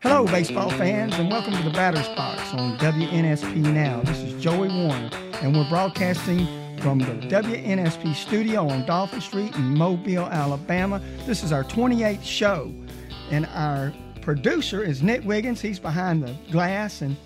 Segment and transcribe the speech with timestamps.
[0.00, 4.00] Hello, baseball fans, and welcome to the Batter's Box on WNSP Now.
[4.02, 5.10] This is Joey Warner,
[5.42, 6.46] and we're broadcasting
[6.78, 11.02] from the WNSP studio on Dauphin Street in Mobile, Alabama.
[11.26, 12.72] This is our 28th show,
[13.32, 15.60] and our producer is Nick Wiggins.
[15.60, 17.16] He's behind the glass, and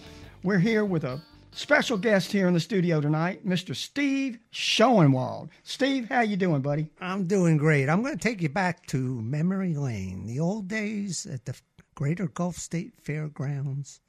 [0.43, 1.21] we're here with a
[1.51, 3.77] special guest here in the studio tonight, Mr.
[3.77, 5.51] Steve Schoenwald.
[5.63, 6.89] Steve, how you doing, buddy?
[7.03, 7.91] I'm doing great.
[7.91, 11.55] I'm going to take you back to memory lane, the old days at the
[11.95, 14.01] Greater Gulf State Fairgrounds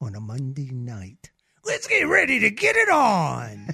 [0.00, 1.30] on a Monday night.
[1.64, 3.68] Let's get ready to get it on.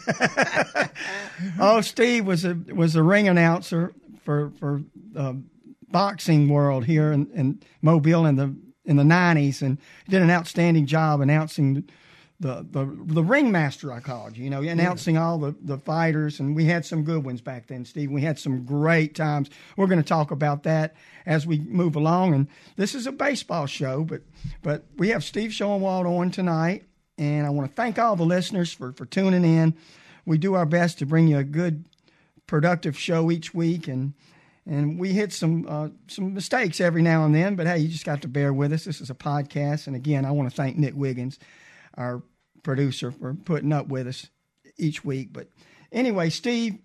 [1.60, 4.82] oh, Steve was a was a ring announcer for for
[5.16, 5.34] uh,
[5.90, 8.54] boxing world here in, in Mobile in the
[8.84, 11.88] in the nineties, and did an outstanding job announcing
[12.40, 12.84] the the
[13.14, 14.44] the ringmaster I called you.
[14.44, 15.24] You know, announcing yeah.
[15.24, 18.10] all the the fighters, and we had some good ones back then, Steve.
[18.10, 19.50] We had some great times.
[19.76, 20.94] We're going to talk about that
[21.26, 22.34] as we move along.
[22.34, 24.22] And this is a baseball show, but
[24.62, 26.84] but we have Steve Schoenwald on tonight,
[27.16, 29.74] and I want to thank all the listeners for for tuning in.
[30.24, 31.86] We do our best to bring you a good,
[32.46, 34.14] productive show each week, and
[34.64, 37.56] and we hit some uh, some mistakes every now and then.
[37.56, 38.84] But hey, you just got to bear with us.
[38.84, 41.40] This is a podcast, and again, I want to thank Nick Wiggins
[41.98, 42.22] our
[42.62, 44.28] producer, for putting up with us
[44.76, 45.32] each week.
[45.32, 45.48] But
[45.92, 46.78] anyway, Steve,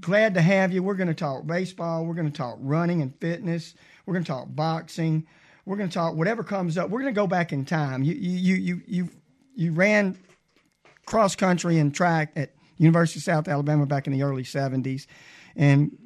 [0.00, 0.82] glad to have you.
[0.82, 2.04] We're going to talk baseball.
[2.04, 3.74] We're going to talk running and fitness.
[4.06, 5.26] We're going to talk boxing.
[5.66, 6.90] We're going to talk whatever comes up.
[6.90, 8.02] We're going to go back in time.
[8.02, 9.08] You you you you
[9.54, 10.18] you ran
[11.06, 15.06] cross country and track at University of South Alabama back in the early '70s,
[15.56, 15.96] and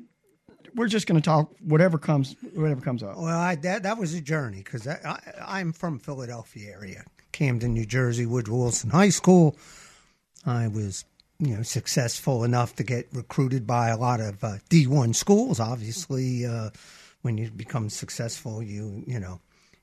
[0.74, 3.16] we're just going to talk whatever comes whatever comes up.
[3.16, 7.04] Well, I, that that was a journey because I, I, am from Philadelphia area,
[7.38, 9.56] Camden, New Jersey, Woodrow Wilson High School.
[10.44, 11.04] I was,
[11.38, 15.60] you know, successful enough to get recruited by a lot of uh, D1 schools.
[15.60, 16.70] Obviously, uh,
[17.22, 19.40] when you become successful, you you know,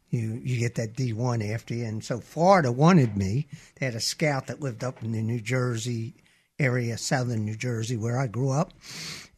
[0.09, 1.85] you you get that D1 after you.
[1.85, 3.47] And so Florida wanted me.
[3.79, 6.13] They had a scout that lived up in the New Jersey
[6.59, 8.73] area, southern New Jersey, where I grew up,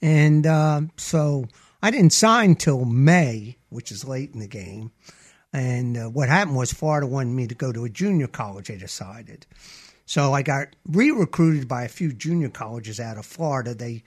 [0.02, 1.46] and uh, so
[1.84, 4.92] I didn't sign till May, which is late in the game.
[5.54, 8.78] And uh, what happened was Florida wanted me to go to a junior college, they
[8.78, 9.46] decided.
[10.06, 13.74] So I got re recruited by a few junior colleges out of Florida.
[13.74, 14.04] They,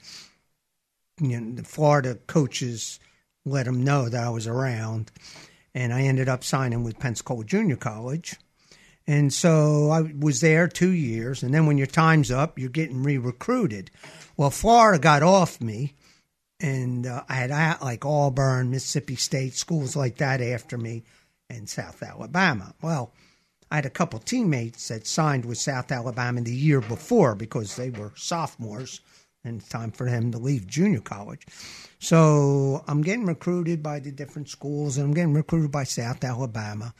[1.19, 2.99] you know, the Florida coaches
[3.45, 5.11] let them know that I was around.
[5.73, 8.35] And I ended up signing with Pensacola Junior College.
[9.07, 11.43] And so I was there two years.
[11.43, 13.91] And then when your time's up, you're getting re recruited.
[14.37, 15.93] Well, Florida got off me.
[16.59, 21.03] And uh, I had like Auburn, Mississippi State, schools like that after me
[21.55, 22.73] in South Alabama.
[22.81, 23.13] Well,
[23.69, 27.89] I had a couple teammates that signed with South Alabama the year before because they
[27.89, 28.99] were sophomores
[29.43, 31.45] and it's time for them to leave junior college.
[31.99, 36.93] So I'm getting recruited by the different schools and I'm getting recruited by South Alabama.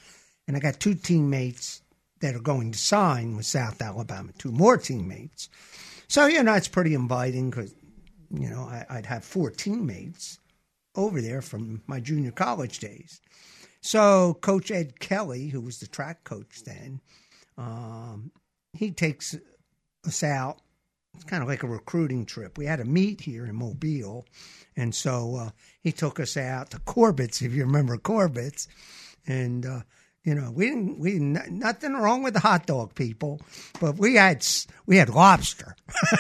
[0.47, 1.81] And I got two teammates
[2.21, 5.49] that are going to sign with South Alabama, two more teammates.
[6.07, 7.73] So, you know, it's pretty inviting because,
[8.31, 10.39] you know, I, I'd have four teammates
[10.95, 13.21] over there from my junior college days.
[13.81, 17.01] So Coach Ed Kelly, who was the track coach then,
[17.57, 18.31] um,
[18.73, 19.35] he takes
[20.05, 20.61] us out.
[21.15, 22.57] It's kind of like a recruiting trip.
[22.57, 24.25] We had a meet here in Mobile,
[24.77, 25.49] and so uh,
[25.81, 28.67] he took us out to Corbett's, if you remember Corbett's,
[29.27, 29.81] and uh,
[30.23, 33.41] you know, we didn't, we nothing wrong with the hot dog people,
[33.79, 34.45] but we had
[34.85, 35.75] we had lobster.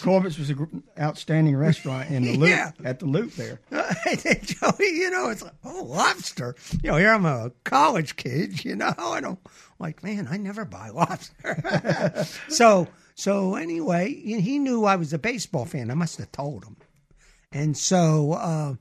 [0.00, 2.70] Corbett's was an outstanding restaurant in the loop yeah.
[2.84, 3.60] at the loop there.
[3.72, 6.54] Joey, you know, it's like, oh lobster.
[6.84, 9.38] You know, here I'm a college kid, you know, and I'm
[9.80, 12.24] like, man, I never buy lobster.
[12.48, 12.86] so
[13.16, 15.90] so anyway, he knew I was a baseball fan.
[15.90, 16.76] I must have told him,
[17.50, 18.34] and so.
[18.34, 18.74] Uh,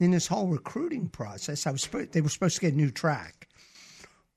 [0.00, 3.48] in this whole recruiting process, I was they were supposed to get a new track,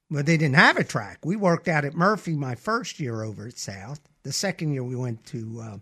[0.10, 1.20] but they didn't have a track.
[1.26, 4.00] We worked out at Murphy my first year over at South.
[4.24, 5.78] The second year we went to uh,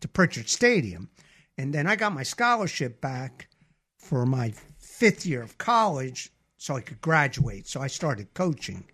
[0.00, 1.10] to Prichard Stadium,
[1.56, 3.48] and then I got my scholarship back
[3.96, 7.66] for my fifth year of college, so I could graduate.
[7.66, 8.84] So I started coaching,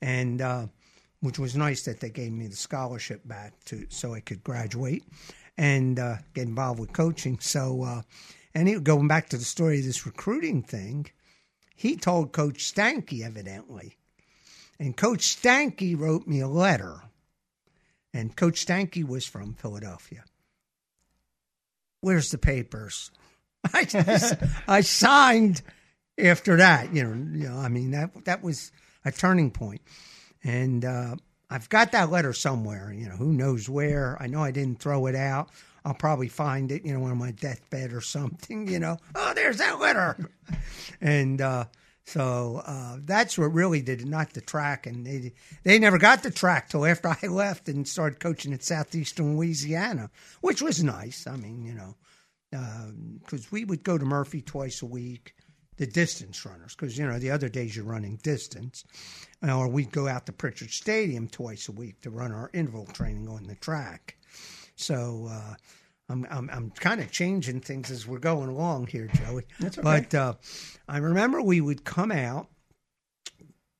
[0.00, 0.66] and uh,
[1.20, 5.04] which was nice that they gave me the scholarship back to so I could graduate
[5.58, 7.38] and uh, get involved with coaching.
[7.38, 8.02] So uh,
[8.56, 11.10] and he, going back to the story of this recruiting thing,
[11.74, 13.98] he told Coach Stanky, evidently.
[14.78, 17.02] And Coach Stanky wrote me a letter.
[18.14, 20.24] And Coach Stanky was from Philadelphia.
[22.00, 23.10] Where's the papers?
[23.74, 24.36] I, just,
[24.66, 25.60] I signed
[26.18, 26.94] after that.
[26.94, 28.72] You know, you know, I mean that that was
[29.04, 29.82] a turning point,
[30.42, 31.16] and uh,
[31.50, 32.90] I've got that letter somewhere.
[32.96, 34.16] You know, who knows where?
[34.18, 35.50] I know I didn't throw it out.
[35.86, 38.98] I'll probably find it, you know, on my deathbed or something, you know.
[39.14, 40.18] Oh, there's that letter.
[41.00, 41.66] and uh,
[42.06, 44.86] So uh, that's what really did not the track.
[44.86, 45.32] And they
[45.64, 50.10] they never got the track till after I left and started coaching at Southeastern Louisiana,
[50.40, 51.26] which was nice.
[51.26, 51.96] I mean, you know,
[53.20, 55.34] because uh, we would go to Murphy twice a week,
[55.76, 58.84] the distance runners, because you know the other days you're running distance,
[59.42, 63.28] or we'd go out to Prichard Stadium twice a week to run our interval training
[63.28, 64.16] on the track.
[64.76, 65.28] So.
[65.30, 65.54] Uh,
[66.08, 69.42] I'm I'm, I'm kind of changing things as we're going along here, Joey.
[69.58, 69.82] That's okay.
[69.82, 70.34] But uh,
[70.88, 72.46] I remember we would come out,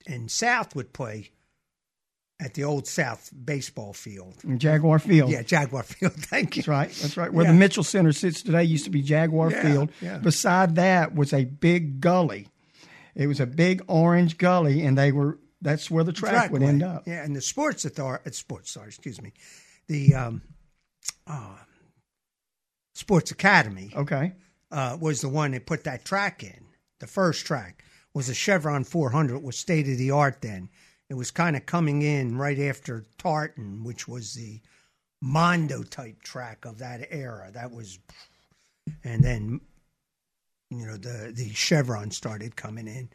[0.08, 1.30] and South would play
[2.40, 4.34] at the old South baseball field.
[4.58, 5.30] Jaguar Field.
[5.30, 6.12] Yeah, Jaguar Field.
[6.16, 6.62] Thank you.
[6.62, 6.90] That's right.
[6.90, 7.32] That's right.
[7.32, 7.52] Where Yeah.
[7.52, 9.90] the Mitchell Center sits today used to be Jaguar Yeah, Field.
[10.00, 10.18] yeah.
[10.18, 12.48] Beside that was a big gully.
[13.14, 16.66] It was a big orange gully, and they were that's where the track, would Trackway.
[16.68, 17.04] end up.
[17.06, 19.32] Yeah, and the sports authority, sports, sorry, excuse me,
[19.86, 20.42] the um,
[21.26, 21.56] uh,
[22.94, 24.32] Sports Academy Okay.
[24.70, 26.66] uh, was the one that put that track in.
[27.00, 27.84] The first track
[28.14, 30.70] was a Chevron 400, was state of the art then.
[31.08, 34.60] It was kind of coming in right after Tartan, which was the
[35.22, 37.50] Mondo type track of that era.
[37.52, 37.98] That was,
[39.04, 39.60] and then,
[40.70, 43.10] you know, the the Chevron started coming in.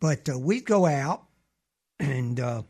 [0.00, 1.24] But uh, we'd go out
[1.98, 2.62] and uh,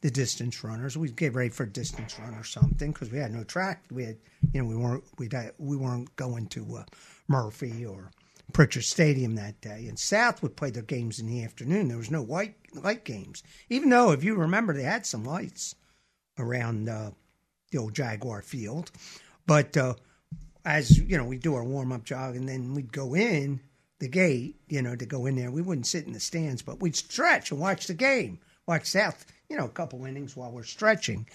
[0.00, 0.96] the distance runners.
[0.96, 3.84] We'd get ready for a distance run or something because we had no track.
[3.90, 4.16] We had,
[4.52, 5.28] you know, we weren't we
[5.58, 6.84] we weren't going to uh,
[7.26, 8.10] Murphy or
[8.52, 9.86] Prichard Stadium that day.
[9.88, 11.88] And South would play their games in the afternoon.
[11.88, 15.74] There was no white light games, even though if you remember they had some lights
[16.38, 17.10] around uh,
[17.70, 18.90] the old Jaguar Field.
[19.46, 19.94] But uh,
[20.64, 23.60] as you know, we do our warm up jog, and then we'd go in
[23.98, 25.50] the gate, you know, to go in there.
[25.50, 29.26] We wouldn't sit in the stands, but we'd stretch and watch the game, watch South,
[29.48, 31.26] you know, a couple innings while we're stretching,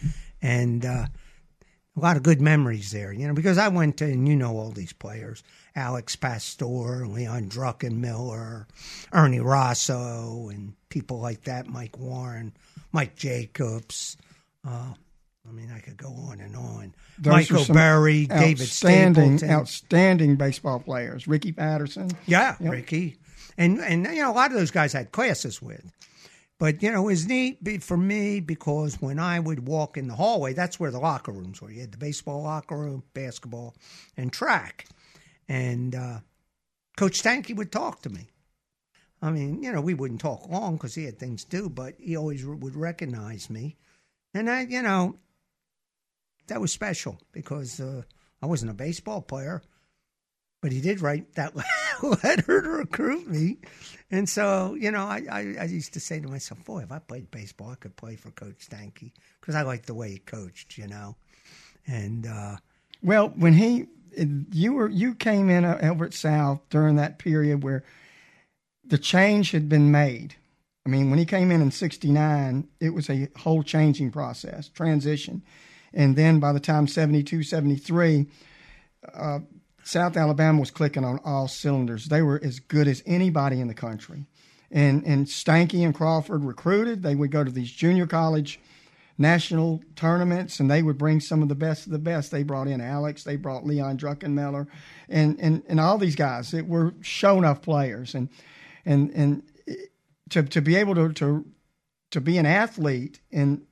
[0.42, 1.06] and uh,
[1.96, 4.58] a lot of good memories there, you know, because I went to, and you know
[4.58, 5.44] all these players,
[5.76, 8.66] Alex Pastor, Leon Druckenmiller,
[9.12, 12.54] Ernie Rosso, and people like that, Mike Warren,
[12.92, 14.18] Mike Jacobs.
[14.68, 14.94] Uh,
[15.48, 16.96] I mean, I could go on and on.
[17.20, 19.50] Those Michael Berry, David outstanding, Stapleton.
[19.50, 21.28] outstanding baseball players.
[21.28, 22.12] Ricky Patterson.
[22.28, 22.72] Yeah, Yep.
[22.72, 23.18] Ricky,
[23.58, 25.84] and and you know a lot of those guys I had classes with,
[26.60, 30.16] but you know it was neat for me because when I would walk in the
[30.16, 31.72] hallway, that's where the locker rooms were.
[31.72, 33.76] You had the baseball locker room, basketball,
[34.18, 34.86] and track,
[35.48, 36.20] and uh,
[36.98, 38.30] Coach Stanky would talk to me.
[39.22, 41.96] I mean, you know, we wouldn't talk long because he had things to do, but
[41.98, 43.78] he always would recognize me,
[44.34, 45.18] and I, you know,
[46.48, 48.04] that was special because uh,
[48.42, 49.62] I wasn't a baseball player
[50.64, 51.54] but he did write that
[52.02, 53.58] letter to recruit me.
[54.14, 57.00] And so, you know, I, I, I used to say to myself, boy, if I
[57.00, 59.12] played baseball, I could play for Coach Stanky
[59.42, 61.16] because I liked the way he coached, you know.
[61.88, 62.58] And uh,
[63.02, 63.88] Well, when he
[64.52, 67.84] you were you came in uh, at South during that period where
[68.86, 70.36] the change had been made.
[70.86, 75.42] I mean, when he came in in '69, it was a whole changing process, transition,
[75.92, 78.28] and then by the time '72, '73,
[79.12, 79.40] uh,
[79.84, 82.08] South Alabama was clicking on all cylinders.
[82.08, 84.26] They were as good as anybody in the country,
[84.72, 87.04] and and Stanky and Crawford recruited.
[87.04, 88.60] They would go to these junior college
[89.18, 92.32] national tournaments, and they would bring some of the best of the best.
[92.32, 94.68] They brought in Alex, they brought Leon Druckenmiller,
[95.10, 98.30] and and and all these guys that were show enough players, and
[98.86, 99.44] and and
[100.30, 101.46] to to be able to to
[102.12, 103.64] to be an athlete in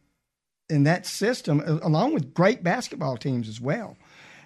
[0.70, 3.98] in that system, along with great basketball teams as well,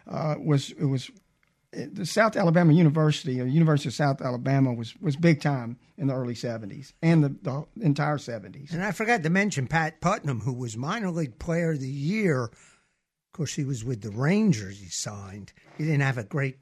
[0.08, 1.12] uh, was it was
[1.92, 6.14] the South Alabama University or University of South Alabama was was big time in the
[6.14, 8.72] early '70s and the, the entire '70s.
[8.72, 12.44] and I forgot to mention Pat Putnam, who was minor league player of the year.
[12.46, 14.80] Of course, he was with the Rangers.
[14.80, 15.52] He signed.
[15.78, 16.58] He didn't have a great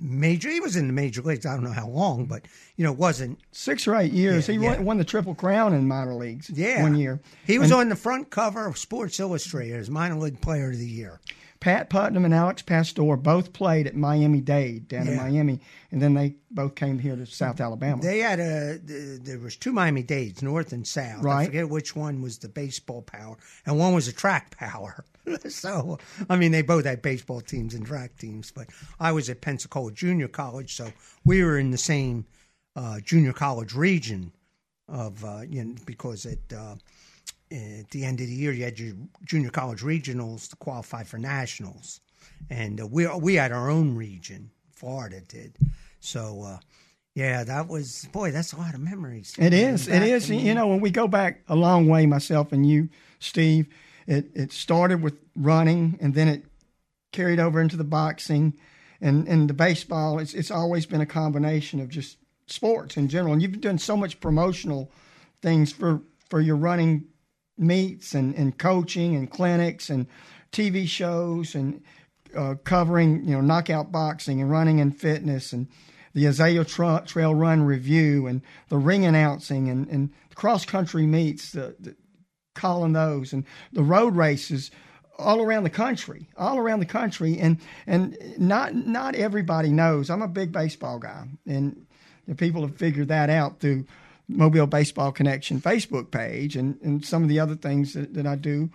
[0.00, 0.48] major.
[0.48, 1.44] He was in the major leagues.
[1.44, 2.46] I don't know how long, but
[2.76, 4.76] you know, wasn't Six or eight years, Yeah, he yeah.
[4.76, 6.48] won, won the Triple Crown in minor leagues.
[6.50, 6.82] Yeah.
[6.82, 7.20] one year.
[7.46, 10.78] He was And on the front cover of Sports Illustrated as minor league player of
[10.78, 11.20] the year.
[11.60, 16.14] Pat Putnam and Alex Pastor both played at Miami Dade down in Miami, and then
[16.14, 18.00] they both came here to South Alabama.
[18.02, 21.20] They had a there was two Miami Dades, North and South.
[21.20, 21.46] I Right.
[21.46, 23.36] forget which one was the baseball power,
[23.66, 25.04] and one was a track power.
[25.48, 25.98] so
[26.30, 28.50] I mean, they both had baseball teams and track teams.
[28.50, 30.90] But I was at Pensacola Junior College, so
[31.26, 32.24] we were in the same
[32.74, 34.32] uh, junior college region
[34.88, 36.40] of uh, you know because it.
[36.56, 36.76] uh,
[37.50, 41.18] at the end of the year you had your junior college regionals to qualify for
[41.18, 42.00] nationals,
[42.48, 44.50] and uh, we we had our own region.
[44.72, 45.56] Florida did,
[46.00, 46.42] so.
[46.42, 46.58] Uh,
[47.16, 48.30] yeah, that was boy.
[48.30, 49.34] That's a lot of memories.
[49.36, 49.88] It is.
[49.88, 50.30] It is.
[50.30, 52.88] You know, when we go back a long way, myself and you,
[53.18, 53.66] Steve,
[54.06, 56.44] it, it started with running and then it
[57.12, 58.54] carried over into the boxing
[59.00, 60.18] and, and the baseball.
[60.18, 63.32] It's, it's always been a combination of just sports in general.
[63.32, 64.90] And you've done so much promotional
[65.42, 67.04] things for for your running
[67.60, 70.06] meets and, and coaching and clinics and
[70.52, 71.82] TV shows and
[72.36, 75.68] uh, covering you know knockout boxing and running and fitness and
[76.14, 81.52] the Azalea Tra- Trail Run review and the ring announcing and, and cross country meets,
[81.52, 81.94] the, the,
[82.54, 84.70] calling those and the road races
[85.18, 90.10] all around the country, all around the country, and and not not everybody knows.
[90.10, 91.86] I'm a big baseball guy, and
[92.36, 93.86] people have figured that out through
[94.30, 98.36] Mobile Baseball Connection Facebook page and, and some of the other things that, that I
[98.36, 98.70] do.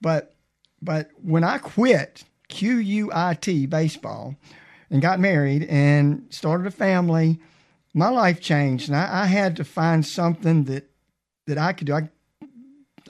[0.00, 0.34] But
[0.80, 4.36] but when I quit Q U I T baseball
[4.90, 7.40] and got married and started a family,
[7.94, 10.90] my life changed, and I, I had to find something that
[11.46, 11.94] that I could do.
[11.94, 12.08] I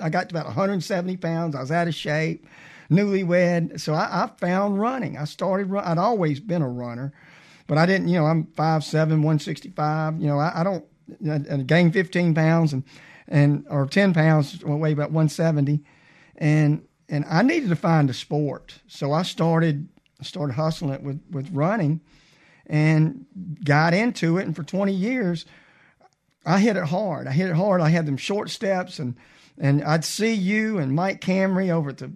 [0.01, 1.55] I got to about 170 pounds.
[1.55, 2.47] I was out of shape,
[2.91, 3.81] newlywed.
[3.81, 5.19] So I, I found running.
[5.19, 5.69] I started.
[5.69, 7.13] Run, I'd always been a runner,
[7.67, 8.09] but I didn't.
[8.09, 10.21] You know, I'm five seven, 165.
[10.21, 10.85] You know, I, I don't.
[11.29, 12.85] I, gained 15 pounds and
[13.27, 14.65] and or 10 pounds.
[14.65, 15.81] Weigh about 170,
[16.37, 18.81] and and I needed to find a sport.
[18.87, 19.89] So I started
[20.23, 22.01] started hustling it with with running,
[22.67, 23.27] and
[23.65, 24.47] got into it.
[24.47, 25.47] And for 20 years,
[26.45, 27.27] I hit it hard.
[27.27, 27.81] I hit it hard.
[27.81, 29.17] I had them short steps and
[29.61, 32.13] and I'd see you and Mike Camry over at the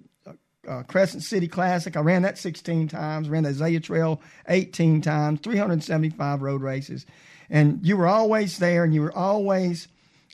[0.69, 1.97] uh, Crescent City Classic.
[1.97, 7.07] I ran that 16 times, ran the Azalea Trail 18 times, 375 road races.
[7.53, 9.87] And you were always there and you were always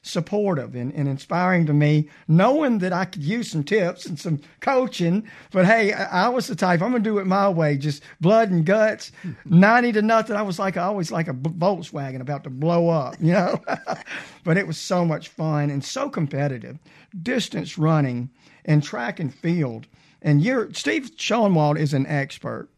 [0.02, 4.40] supportive and, and, inspiring to me, knowing that I could use some tips and some
[4.60, 5.28] coaching.
[5.50, 8.50] But hey, I, was the type, I'm going to do it my way, just blood
[8.50, 9.10] and guts,
[9.44, 10.36] 90 to nothing.
[10.36, 13.60] I was like, always like a Volkswagen about to blow up, you know?
[14.44, 16.78] but it was so much fun and so competitive.
[17.20, 18.30] Distance running
[18.64, 19.88] and track and field.
[20.22, 22.68] And you're, Steve Schoenwald is an expert,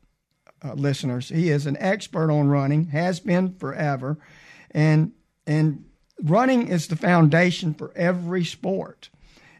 [0.64, 1.29] uh, listeners.
[1.29, 4.19] He is an expert on running, has been forever.
[4.71, 5.12] And,
[5.47, 5.85] and,
[6.23, 9.09] running is the foundation for every sport.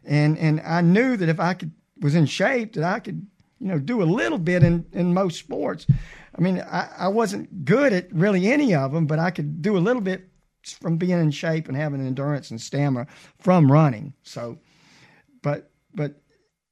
[0.03, 3.27] And and I knew that if I could was in shape that I could,
[3.59, 5.85] you know, do a little bit in, in most sports.
[6.35, 9.77] I mean, I, I wasn't good at really any of them, but I could do
[9.77, 10.27] a little bit
[10.63, 14.13] from being in shape and having endurance and stamina from running.
[14.23, 14.57] So,
[15.41, 16.21] but but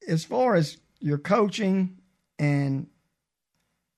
[0.07, 1.97] as far as your coaching
[2.39, 2.87] and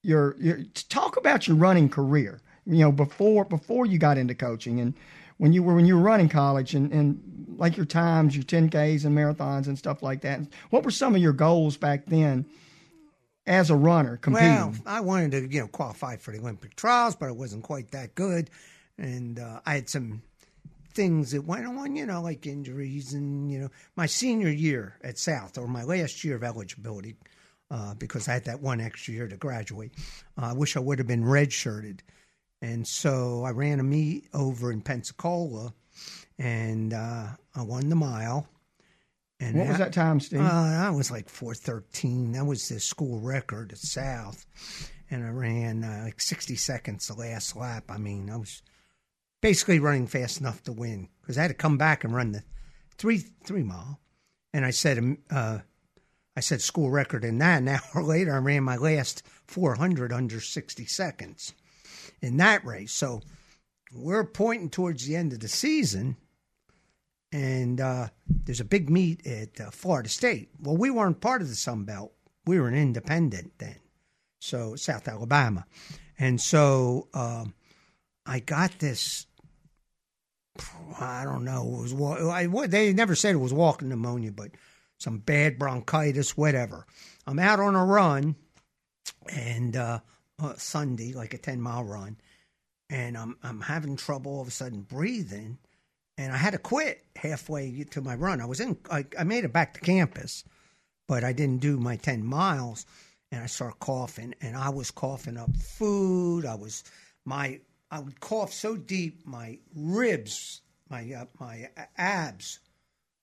[0.01, 4.79] your your talk about your running career, you know, before before you got into coaching
[4.79, 4.93] and
[5.37, 9.05] when you were when you were running college and, and like your times, your 10Ks
[9.05, 10.41] and marathons and stuff like that.
[10.69, 12.45] What were some of your goals back then
[13.45, 14.49] as a runner competing?
[14.49, 17.91] Well, I wanted to, you know, qualify for the Olympic trials, but I wasn't quite
[17.91, 18.49] that good.
[18.97, 20.21] And uh, I had some
[20.93, 25.17] things that went on, you know, like injuries and, you know, my senior year at
[25.17, 27.15] South or my last year of eligibility,
[27.71, 29.93] uh, because I had that one extra year to graduate.
[30.37, 32.01] Uh, I wish I would have been redshirted
[32.61, 35.73] and so I ran a meet over in Pensacola,
[36.37, 38.47] and uh, I won the mile.
[39.39, 40.41] And what was that time, Steve?
[40.41, 42.33] Uh, I was like four thirteen.
[42.33, 44.45] That was the school record at South,
[45.09, 47.85] and I ran uh, like sixty seconds the last lap.
[47.89, 48.61] I mean, I was
[49.41, 52.43] basically running fast enough to win because I had to come back and run the
[52.97, 53.99] three three mile.
[54.53, 55.59] And I said, um, uh,
[56.35, 57.61] I said school record in that.
[57.61, 61.53] An hour later, I ran my last four hundred under sixty seconds
[62.21, 62.93] in that race.
[62.93, 63.21] So
[63.93, 66.17] we're pointing towards the end of the season,
[67.31, 70.49] and uh, there's a big meet at uh, Florida State.
[70.61, 72.13] Well, we weren't part of the Sun Belt;
[72.45, 73.77] we were an independent then,
[74.39, 75.65] so South Alabama,
[76.17, 77.53] and so um,
[78.25, 79.25] I got this.
[80.99, 81.83] I don't know.
[81.85, 84.51] It was they never said it was walking pneumonia, but
[85.01, 86.85] some bad bronchitis, whatever.
[87.25, 88.35] I'm out on a run,
[89.33, 89.99] and uh,
[90.39, 92.17] uh, Sunday, like a 10 mile run,
[92.89, 95.57] and I'm, I'm having trouble all of a sudden breathing.
[96.17, 98.41] And I had to quit halfway to my run.
[98.41, 100.43] I was in, I, I made it back to campus,
[101.07, 102.85] but I didn't do my 10 miles.
[103.31, 106.45] And I started coughing, and I was coughing up food.
[106.45, 106.83] I was,
[107.25, 112.59] my, I would cough so deep, my ribs, my, uh, my abs,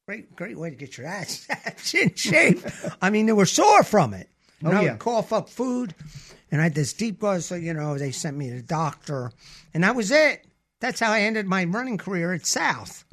[0.09, 1.47] great, great way to get your ass,
[1.95, 2.61] in shape.
[3.03, 4.31] I mean, they were sore from it.
[4.61, 4.93] And oh, I yeah.
[4.93, 5.95] would cough up food
[6.50, 7.45] and I had this deep buzz.
[7.45, 9.31] So you know, they sent me to the doctor,
[9.75, 10.47] and that was it.
[10.81, 13.05] That's how I ended my running career at South.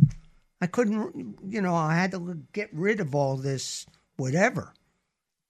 [0.61, 3.85] I couldn't, you know, I had to get rid of all this
[4.15, 4.73] whatever,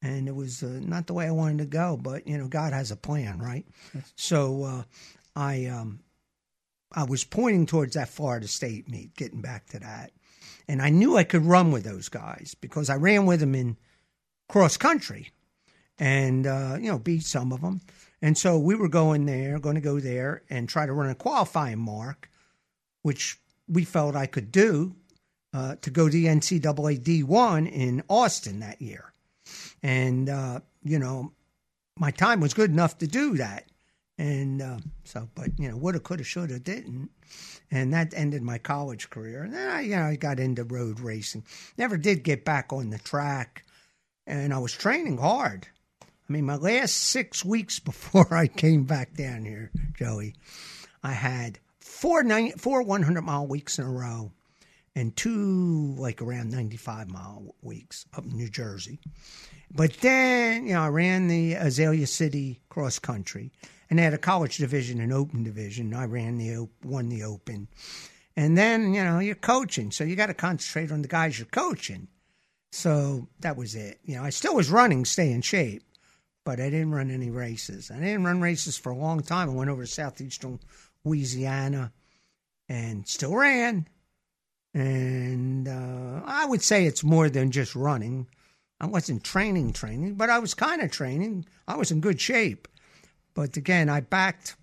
[0.02, 1.96] and it was uh, not the way I wanted to go.
[1.96, 3.66] But you know, God has a plan, right?
[3.94, 4.14] Yes.
[4.16, 4.84] So uh,
[5.36, 6.00] I, um,
[6.92, 10.12] I was pointing towards that Florida State meet, getting back to that,
[10.68, 13.78] and I knew I could run with those guys because I ran with them in
[14.50, 15.32] cross country
[15.98, 17.82] and uh, you know beat some of them.
[18.22, 21.16] And so we were going there, going to go there and try to run a
[21.16, 22.30] qualifying mark
[23.06, 24.96] which we felt I could do
[25.54, 29.14] uh, to go to the NCAA D1 in Austin that year.
[29.84, 31.32] And, uh, you know,
[32.00, 33.70] my time was good enough to do that.
[34.18, 37.10] And uh, so, but, you know, woulda, coulda, shoulda, didn't.
[37.70, 39.44] And that ended my college career.
[39.44, 41.44] And then I, you know, I got into road racing.
[41.78, 43.66] Never did get back on the track.
[44.26, 45.68] And I was training hard.
[46.02, 50.36] I mean, my last six weeks before I came back down here, Joey,
[51.04, 54.32] I had four, nine, four 100 mile weeks in a row
[54.96, 59.00] and two like around 95 mile weeks up in New Jersey.
[59.74, 63.52] But then, you know, I ran the Azalea City cross country
[63.90, 65.94] and they had a college division and open division.
[65.94, 67.68] I ran the won the open.
[68.38, 71.46] And then, you know, you're coaching, so you got to concentrate on the guys you're
[71.46, 72.10] coaching.
[72.72, 74.00] So that was it.
[74.04, 75.84] You know, I still was running, stay in shape,
[76.44, 77.90] but I didn't run any races.
[77.90, 79.50] I didn't run races for a long time.
[79.50, 80.60] I went over to southeastern
[81.06, 81.94] Louisiana
[82.68, 83.88] and still ran.
[84.76, 88.28] And uh, I would say it's more than just running.
[88.82, 91.46] I wasn't training, training, but I was kind of training.
[91.66, 92.68] I was in good shape.
[93.34, 94.58] But again, I backed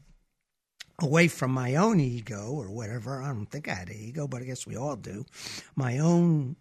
[1.00, 3.22] away from my own ego or whatever.
[3.22, 5.24] I don't think I had an ego, but I guess we all do.
[5.76, 6.56] My own,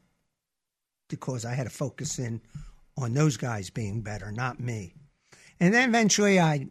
[1.10, 2.40] because I had to focus in
[2.98, 4.94] on those guys being better, not me.
[5.60, 6.70] And then eventually I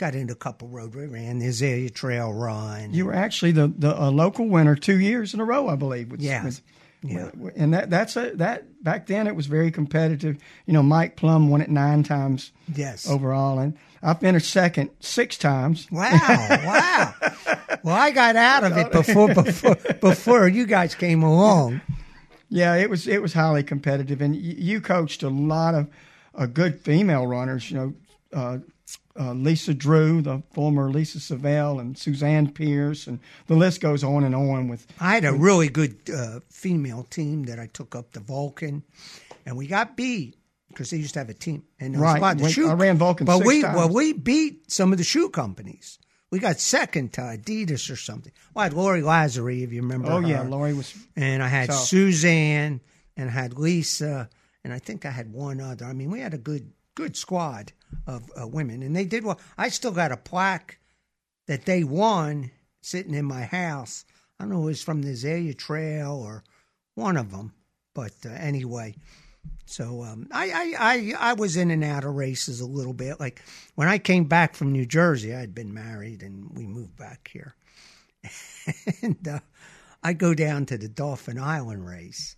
[0.00, 2.94] got into a couple road we ran the Azalea Trail Run.
[2.94, 6.10] You were actually the the uh, local winner two years in a row, I believe.
[6.10, 6.42] With, yeah.
[6.42, 6.62] With,
[7.02, 7.30] yeah.
[7.54, 10.38] And that that's a that back then it was very competitive.
[10.64, 12.50] You know, Mike Plum won it nine times.
[12.74, 13.08] Yes.
[13.08, 15.86] Overall, and I finished second six times.
[15.92, 16.10] Wow!
[16.10, 17.14] Wow!
[17.84, 21.82] well, I got out of it before before before you guys came along.
[22.48, 25.88] Yeah, it was it was highly competitive, and you coached a lot of
[26.34, 27.70] uh, good female runners.
[27.70, 27.94] You know,
[28.32, 28.58] uh,
[29.18, 34.24] uh, Lisa Drew, the former Lisa Savelle, and Suzanne Pierce, and the list goes on
[34.24, 34.68] and on.
[34.68, 38.82] With I had a really good uh, female team that I took up the Vulcan,
[39.44, 40.36] and we got beat
[40.68, 41.64] because they used to have a team.
[41.80, 43.76] And there was right, a lot of When- shoe, I ran Vulcan but we times.
[43.76, 45.98] well we beat some of the shoe companies.
[46.30, 48.30] We got second to Adidas or something.
[48.54, 50.12] Well, I had Lori Lazary, if you remember.
[50.12, 50.42] oh yeah.
[50.42, 52.80] Lori was and I had So- Suzanne
[53.16, 54.30] and I had Lisa
[54.62, 55.84] and I think I had one other.
[55.86, 56.70] I mean, we had a good
[57.00, 57.72] good squad
[58.06, 59.40] of uh, women, and they did well.
[59.56, 60.78] I still got a plaque
[61.46, 62.50] that they won
[62.82, 64.04] sitting in my house.
[64.38, 66.44] I don't know if it was from the Azalea Trail or
[66.96, 67.54] one of them,
[67.94, 68.96] but uh, anyway.
[69.64, 73.18] So um, I, I, I I was in and out of races a little bit.
[73.18, 73.40] Like
[73.76, 77.30] when I came back from New Jersey, I had been married and we moved back
[77.32, 77.54] here,
[79.02, 79.40] and uh,
[80.02, 82.36] I go down to the Dauphin Island race,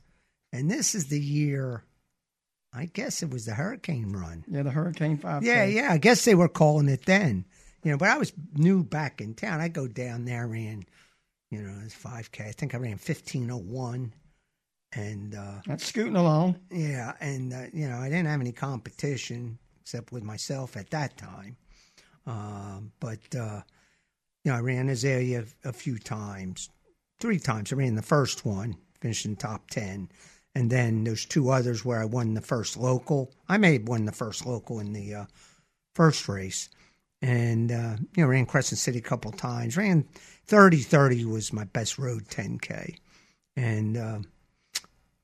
[0.53, 1.83] and this is the year.
[2.75, 4.45] I guess it was the Hurricane Run.
[4.49, 5.43] yeah the Hurricane Five.
[5.43, 5.89] Yeah, yeah.
[5.93, 7.45] I guess they were calling it then.
[7.85, 9.61] You know, but I was new back in town.
[9.61, 10.85] I go down there, ran,
[11.51, 12.45] you know, it's five K.
[12.49, 14.15] I think I ran fifteen oh one.
[14.95, 16.57] And uh That's scooting along.
[16.71, 21.17] yeah, and uh, you know, I didn't have any competition except with myself at that
[21.19, 21.57] time.
[22.27, 23.63] Um, but uh,
[24.45, 26.69] you know, I ran Azalea a few times,
[27.21, 27.73] three times.
[27.73, 30.09] I ran the first one, finished in top ten,
[30.55, 33.33] and then there's two others where I won the first local.
[33.49, 35.25] I may have won the first local in the uh,
[35.95, 36.69] first race,
[37.21, 39.77] and uh, you know, ran Crescent City a couple times.
[39.77, 40.07] Ran
[40.47, 42.97] thirty thirty was my best road ten k,
[43.57, 43.97] and.
[43.97, 44.19] Uh,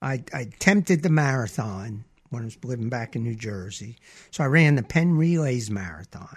[0.01, 3.97] I, I attempted the marathon when I was living back in New Jersey.
[4.31, 6.37] So I ran the Penn Relays Marathon.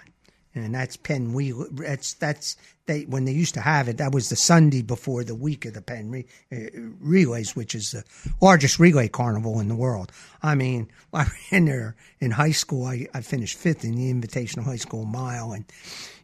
[0.54, 1.66] And that's Penn Wheel.
[1.70, 3.96] That's that's they when they used to have it.
[3.96, 6.56] That was the Sunday before the week of the Penn Re, uh,
[7.00, 8.04] Relays, which is the
[8.40, 10.12] largest relay carnival in the world.
[10.42, 12.86] I mean, I ran there in high school.
[12.86, 15.64] I, I finished fifth in the Invitational High School Mile, and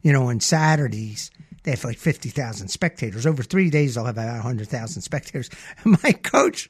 [0.02, 1.30] you know, on Saturdays
[1.62, 3.26] they have like fifty thousand spectators.
[3.26, 5.48] Over three days, they'll have about hundred thousand spectators.
[5.84, 6.68] My coach,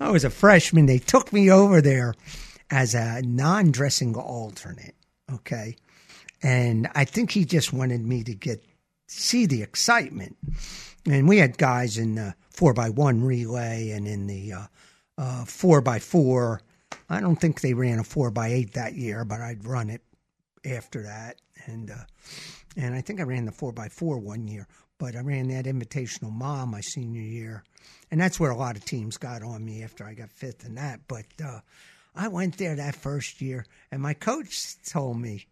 [0.00, 0.86] I was a freshman.
[0.86, 2.14] They took me over there
[2.70, 4.94] as a non-dressing alternate.
[5.32, 5.76] Okay,
[6.44, 8.62] and I think he just wanted me to get
[9.08, 10.36] see the excitement.
[11.06, 14.66] And we had guys in the four by one relay and in the uh,
[15.16, 16.60] uh, four by four.
[17.08, 20.02] I don't think they ran a four by eight that year, but I'd run it
[20.64, 21.36] after that.
[21.64, 22.04] And uh,
[22.76, 25.64] and I think I ran the four by four one year, but I ran that
[25.64, 27.64] invitational mom my senior year,
[28.10, 30.74] and that's where a lot of teams got on me after I got fifth in
[30.74, 31.00] that.
[31.08, 31.60] But uh,
[32.14, 35.46] I went there that first year, and my coach told me,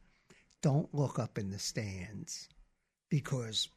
[0.63, 2.49] "Don't look up in the stands
[3.09, 3.69] because."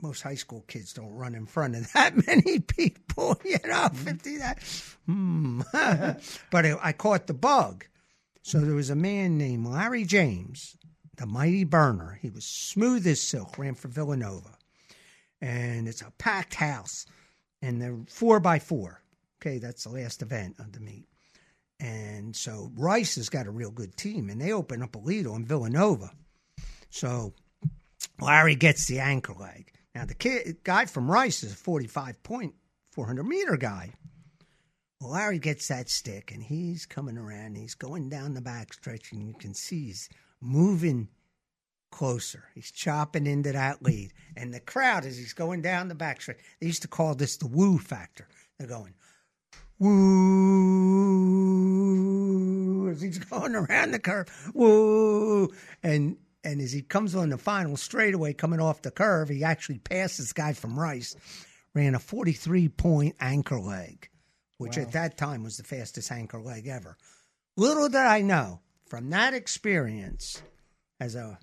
[0.00, 4.38] Most high school kids don't run in front of that many people, you know, 50
[4.38, 4.58] that.
[5.06, 5.60] Hmm.
[6.50, 7.84] but I, I caught the bug.
[8.42, 10.76] So there was a man named Larry James,
[11.16, 12.18] the mighty burner.
[12.20, 14.56] He was smooth as silk, ran for Villanova.
[15.40, 17.06] and it's a packed house,
[17.60, 19.02] and they're four by four.
[19.40, 21.06] Okay, that's the last event of the meet.
[21.82, 25.26] And so Rice has got a real good team, and they open up a lead
[25.26, 26.12] on Villanova.
[26.90, 27.34] So
[28.20, 29.72] Larry gets the anchor leg.
[29.92, 32.54] Now the kid guy from Rice is a 45 point
[32.92, 33.94] 400 meter guy.
[35.00, 37.56] Well, Larry gets that stick and he's coming around.
[37.56, 40.08] He's going down the backstretch, and you can see he's
[40.40, 41.08] moving
[41.90, 42.44] closer.
[42.54, 44.12] He's chopping into that lead.
[44.36, 47.48] And the crowd, as he's going down the backstretch, they used to call this the
[47.48, 48.28] woo factor.
[48.56, 48.94] They're going,
[49.80, 51.41] woo,
[52.92, 55.48] as he's going around the curve, woo.
[55.82, 59.78] And and as he comes on the final straightaway coming off the curve, he actually
[59.78, 61.14] passed this guy from Rice,
[61.74, 64.08] ran a 43 point anchor leg,
[64.58, 64.82] which Wow.
[64.84, 66.96] at that time was the fastest anchor leg ever.
[67.56, 70.42] Little did I know from that experience
[70.98, 71.38] as a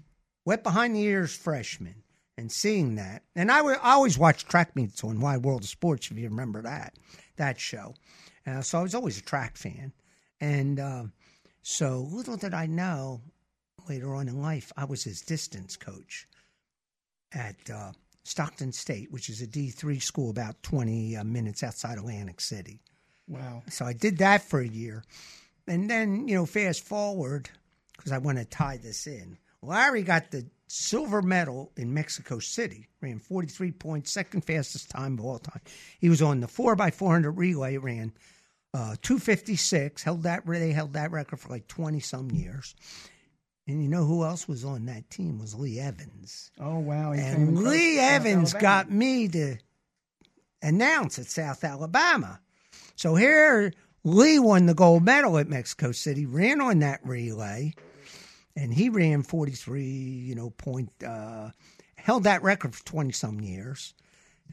[0.46, 2.04] wet behind the ears freshman
[2.38, 6.18] and seeing that, and I always watch track meets on Wide World of Sports, if
[6.18, 6.96] you remember that,
[7.38, 7.94] that show.
[8.48, 9.94] Uh, so I was always a track fan.
[10.42, 11.04] And uh,
[11.62, 13.22] so little did I know
[13.88, 16.28] later on in life, I was his distance coach
[17.34, 17.92] at uh,
[18.24, 22.82] Stockton State, which is a D3 school about 20 uh, minutes outside Atlantic City.
[23.28, 23.64] Wow.
[23.70, 25.04] So I did that for a year.
[25.68, 27.50] And then, you know, fast forward,
[27.96, 29.38] because I want to tie this in.
[29.62, 35.26] Larry got the silver medal in Mexico City, ran 43 points, second fastest time of
[35.26, 35.62] all time.
[36.00, 38.14] He was on the 4x400 relay, ran
[38.74, 42.76] uh, 256, held that, they held that record for like 20 some years.
[43.68, 46.50] And you know who else was on that team was Lee Evans.
[46.60, 47.12] Oh wow.
[47.12, 48.62] And Lee Evans Alabama.
[48.62, 49.58] got me to
[50.62, 52.40] announce at South Alabama.
[52.96, 53.72] So here,
[54.04, 57.74] Lee won the gold medal at Mexico City, ran on that relay,
[58.56, 61.52] and he ran 43, you know, point, uh,
[61.96, 63.94] held that record for 20 some years.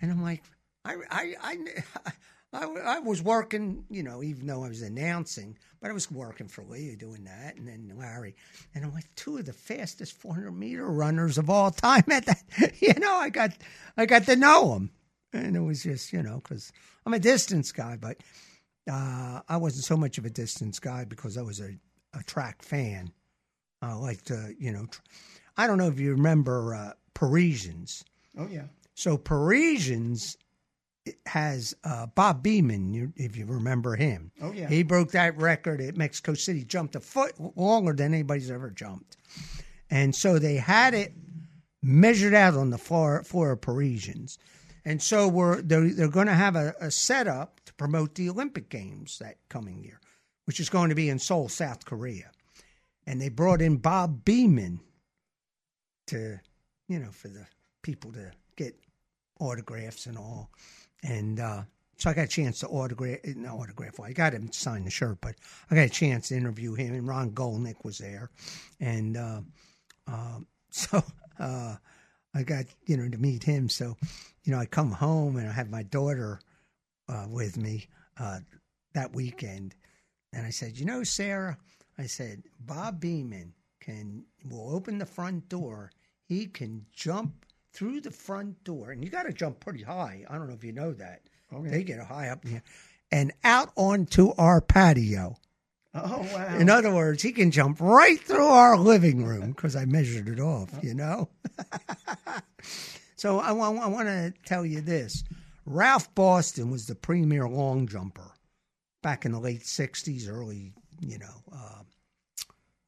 [0.03, 0.43] And I'm like,
[0.85, 1.57] I, I, I,
[2.53, 6.49] I, I was working, you know, even though I was announcing, but I was working
[6.49, 8.35] for Lee doing that, and then Larry,
[8.75, 12.05] and I'm like two of the fastest 400 meter runners of all time.
[12.11, 12.43] At that,
[12.81, 13.53] you know, I got,
[13.97, 14.91] I got to know them,
[15.33, 16.73] and it was just, you know, because
[17.05, 18.19] I'm a distance guy, but
[18.91, 21.75] uh, I wasn't so much of a distance guy because I was a,
[22.15, 23.13] a track fan.
[23.83, 25.03] I liked, uh, you know, tr-
[25.57, 28.05] I don't know if you remember uh, Parisians.
[28.39, 28.65] Oh yeah.
[28.95, 30.37] So Parisians
[31.27, 34.31] has uh, Bob Beamon, you, if you remember him.
[34.41, 34.69] Oh yeah.
[34.69, 39.17] He broke that record at Mexico City, jumped a foot longer than anybody's ever jumped.
[39.91, 41.13] And so they had it
[41.83, 44.39] measured out on the floor, floor of Parisians.
[44.85, 48.69] And so we're, they're, they're going to have a, a setup to promote the Olympic
[48.69, 50.01] Games that coming year,
[50.45, 52.31] which is going to be in Seoul, South Korea.
[53.07, 54.81] And they brought in Bob Beamon
[56.09, 56.41] to,
[56.89, 57.47] you know, for the
[57.83, 58.77] people to get
[59.41, 60.51] autographs and all.
[61.07, 61.63] And uh,
[61.99, 64.85] so I got a chance to autograph, no autograph, well, I got him to sign
[64.85, 65.37] the shirt, but
[65.71, 68.31] I got a chance to interview him, and Ron Golnick was there.
[68.81, 69.41] And uh,
[70.07, 71.03] um, so
[71.39, 71.77] uh,
[72.35, 73.69] I got, you know, to meet him.
[73.69, 73.97] So,
[74.45, 76.41] you know, I come home and I have my daughter
[77.09, 77.87] uh, with me
[78.19, 78.41] uh,
[78.95, 79.75] that weekend.
[80.33, 81.57] And I said, you know, Sarah,
[81.99, 85.93] I said, Bob Beamon can, will open the front door.
[86.25, 87.46] He can jump
[87.77, 90.25] through the front door, and you got to jump pretty high.
[90.29, 91.21] I don't know if you know that.
[91.53, 91.69] Okay.
[91.69, 92.63] They get high up in here,
[93.13, 95.37] and out onto our patio.
[95.95, 96.57] Oh wow.
[96.59, 100.41] In other words, he can jump right through our living room because I measured it
[100.41, 101.29] off, you know?
[103.17, 105.25] so I, want I want to tell you this
[105.65, 108.33] Ralph Boston was the premier long jumper
[109.03, 111.83] back in the late 60s, early, you know, uh,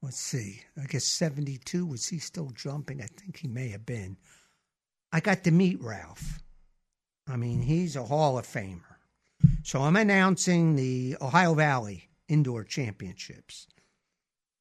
[0.02, 1.86] let's see, I guess 72.
[1.86, 3.00] Was he still jumping?
[3.00, 4.16] I think he may have been.
[5.12, 6.40] I got to meet Ralph.
[7.26, 8.82] I mean, he's a Hall of Famer.
[9.62, 13.66] So I'm announcing the Ohio Valley Indoor Championships,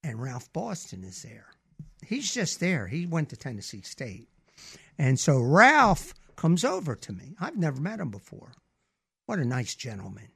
[0.03, 1.47] and Ralph Boston is there.
[2.05, 2.87] He's just there.
[2.87, 4.29] He went to Tennessee State.
[4.97, 7.35] And so Ralph comes over to me.
[7.39, 8.53] I've never met him before.
[9.25, 10.29] What a nice gentleman.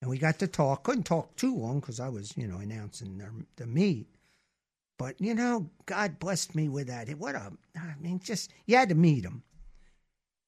[0.00, 0.82] And we got to talk.
[0.82, 4.08] Couldn't talk too long because I was, you know, announcing the, the meet.
[5.02, 7.08] But, you know, God blessed me with that.
[7.18, 9.42] What a, I mean, just, you had to meet him.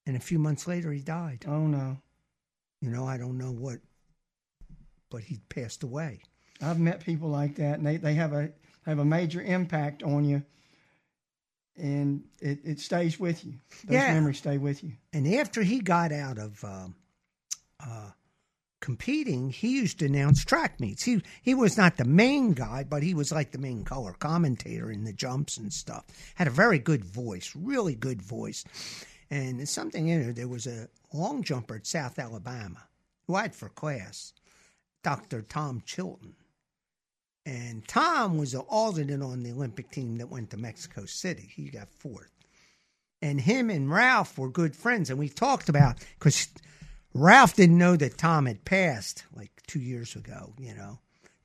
[0.07, 1.45] And a few months later, he died.
[1.49, 1.97] Oh no.
[2.81, 3.79] You know, I don't know what,
[5.11, 6.21] but he passed away.
[6.63, 8.53] I've met people like that, and they, they have a
[8.87, 10.41] have a major impact on you,
[11.77, 13.55] and it, it stays with you.
[13.87, 14.13] Those Yeah.
[14.13, 14.93] memories stay with you.
[15.13, 16.95] And after he got out of um
[17.85, 18.11] uh,
[18.85, 21.05] competing, he used to announce track meets.
[21.05, 24.91] He he was not the main guy, but he was like the main color commentator
[24.91, 26.05] in the jumps and stuff.
[26.35, 28.63] Had a very good voice, really good voice.
[29.31, 32.83] And something in there, There was a long jumper at South Alabama
[33.27, 34.35] who I had for class,
[35.03, 35.41] Dr.
[35.41, 36.35] Tom Chilton.
[37.47, 41.51] And Tom was an alternate on the Olympic team that went to Mexico City.
[41.57, 42.33] He got fourth.
[43.23, 45.09] And him and Ralph were good friends.
[45.09, 46.49] And we talked about, because
[47.15, 50.99] Ralph didn't know that Tom had passed like two years ago, you know,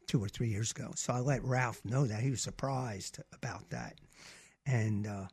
[0.08, 0.92] two or three years ago.
[0.96, 2.22] So I let Ralph know that.
[2.22, 3.96] He was surprised about that.
[4.66, 5.28] And, uh,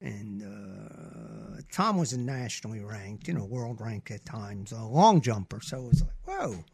[0.00, 5.22] and uh, Tom was a nationally ranked, you know, world ranked at times, a long
[5.22, 5.60] jumper.
[5.62, 6.64] So it was like, whoa,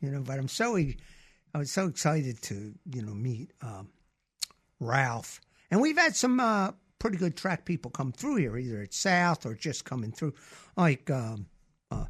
[0.00, 0.22] you know.
[0.22, 3.88] But I'm so I was so excited to you know meet um,
[4.80, 5.40] Ralph,
[5.70, 9.44] and we've had some uh, pretty good track people come through here, either at South
[9.44, 10.34] or just coming through,
[10.76, 11.46] like um,
[11.90, 12.06] uh,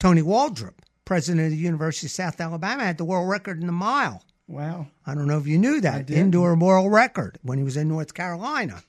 [0.00, 3.72] Tony Waldrop, president of the University of South Alabama, had the world record in the
[3.72, 4.24] mile.
[4.48, 4.88] Wow.
[5.06, 6.10] I don't know if you knew that.
[6.10, 8.82] Indoor world record when he was in North Carolina.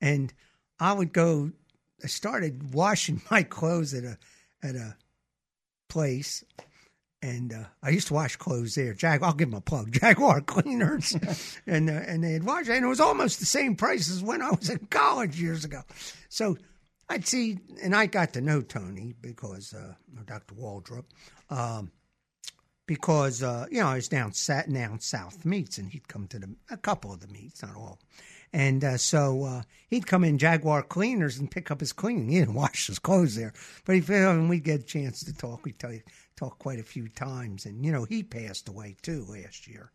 [0.00, 0.32] And
[0.80, 1.52] I would go
[2.02, 4.18] I started washing my clothes at a
[4.62, 4.96] at a
[5.88, 6.44] place
[7.22, 8.94] and uh, I used to wash clothes there.
[8.94, 9.92] Jag, I'll give them a plug.
[10.00, 11.16] Jaguar Cleaners,
[11.66, 14.42] and uh, and they had wash, and it was almost the same price as when
[14.42, 15.82] I was in college years ago.
[16.28, 16.58] So
[17.08, 19.94] I'd see, and I got to know Tony because uh,
[20.26, 20.54] Dr.
[20.54, 21.04] Waldrop,
[21.50, 21.90] um,
[22.86, 26.38] because uh, you know I was down sat down South meets, and he'd come to
[26.38, 27.98] the a couple of the meets, not all.
[28.54, 32.28] And uh, so uh, he'd come in Jaguar Cleaners and pick up his cleaning.
[32.28, 33.52] He didn't wash his clothes there,
[33.84, 35.64] but he, and we'd get a chance to talk.
[35.64, 35.92] We'd tell
[36.36, 39.90] talk quite a few times, and you know he passed away too last year.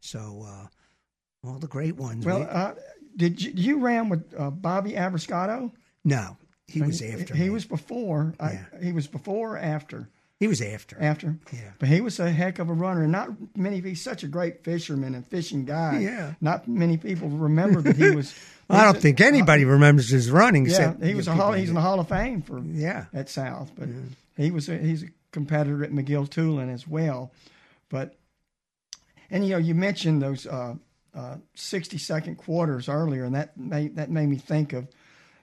[0.00, 0.66] So uh,
[1.48, 2.24] all the great ones.
[2.24, 2.74] Well, we- uh,
[3.16, 5.70] did you, you ran with uh, Bobby Abrascato?
[6.04, 6.36] No,
[6.66, 7.34] he was after.
[7.34, 7.50] He me.
[7.50, 8.34] was before.
[8.40, 8.64] Yeah.
[8.80, 10.08] I, he was before or after.
[10.40, 10.96] He was after.
[11.00, 11.36] After.
[11.52, 11.70] Yeah.
[11.78, 13.02] But he was a heck of a runner.
[13.04, 13.80] and Not many.
[13.80, 16.00] He's such a great fisherman and fishing guy.
[16.00, 16.34] Yeah.
[16.40, 18.34] Not many people remember that he was.
[18.70, 20.64] I don't think anybody remembers his running.
[20.66, 23.04] Yeah, except he was a hall, he's in the Hall of Fame for Yeah.
[23.12, 23.88] at South, but
[24.36, 27.32] he was a, he's a competitor at McGill-Toolen as well.
[27.90, 28.16] But
[29.30, 30.74] and you know you mentioned those uh,
[31.14, 34.88] uh, sixty second quarters earlier, and that made that made me think of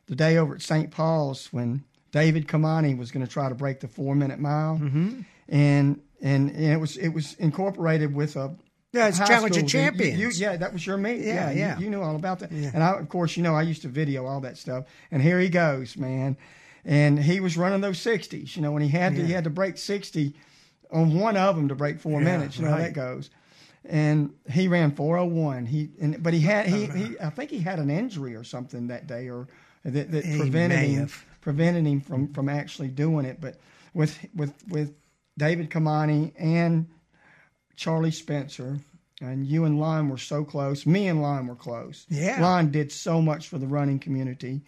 [0.09, 0.91] the day over at St.
[0.91, 5.21] Paul's when David Kamani was going to try to break the four minute mile, mm-hmm.
[5.47, 8.55] and, and and it was it was incorporated with a
[8.91, 9.73] Yeah, it's Challenge of schools.
[9.73, 10.39] You- you- Champions.
[10.41, 11.19] yeah, that was your meet.
[11.19, 11.79] Yeah, Yeah, you- yeah.
[11.79, 12.49] You, knew all about that.
[12.51, 14.85] And I, of course, you know, I used to video all that stuff.
[15.11, 16.35] And here he goes, man.
[16.83, 18.55] And he was running those sixties.
[18.55, 20.33] You know, when he had to, he had to break sixty
[20.91, 22.57] on one of them to break four minutes.
[22.57, 23.29] You know how that goes.
[23.85, 25.65] And he ran four oh one.
[25.67, 28.87] He and but he had he, he I think he had an injury or something
[28.87, 29.47] that day or
[29.83, 31.09] that, that prevented him
[31.41, 33.39] prevented him from from actually doing it.
[33.39, 33.57] But
[33.93, 34.93] with with with
[35.37, 36.87] David Kamani and
[37.75, 38.79] Charlie Spencer,
[39.21, 40.85] and you and Lon were so close.
[40.85, 42.05] Me and Lon were close.
[42.09, 42.41] Yeah.
[42.41, 44.61] Lon did so much for the running community,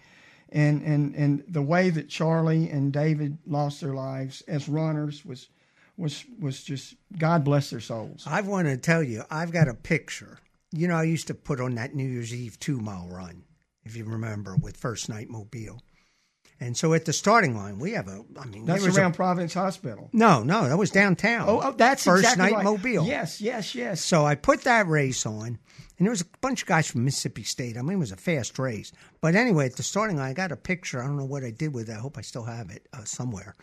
[0.49, 5.49] and and and the way that Charlie and David lost their lives as runners was
[5.97, 8.23] was was just God bless their souls.
[8.25, 10.39] I want to tell you, I've got a picture.
[10.71, 13.43] You know, I used to put on that New Year's Eve two mile run,
[13.83, 15.81] if you remember, with First Night Mobile.
[16.59, 18.23] And so at the starting line, we have a.
[18.39, 20.09] I mean, That's there was a- around Providence Hospital.
[20.13, 21.49] no, no, that was downtown.
[21.49, 22.63] Oh, oh that's First exactly Night right.
[22.63, 23.05] Mobile.
[23.07, 23.99] Yes, yes, yes.
[23.99, 25.57] So I put that race on, and
[25.97, 27.77] there was a bunch of guys from Mississippi State.
[27.77, 28.91] I mean, it was a fast race.
[29.21, 31.01] But anyway, at the starting line, I got a picture.
[31.01, 31.93] I don't know what I did with it.
[31.93, 33.55] I hope I still have it uh, somewhere.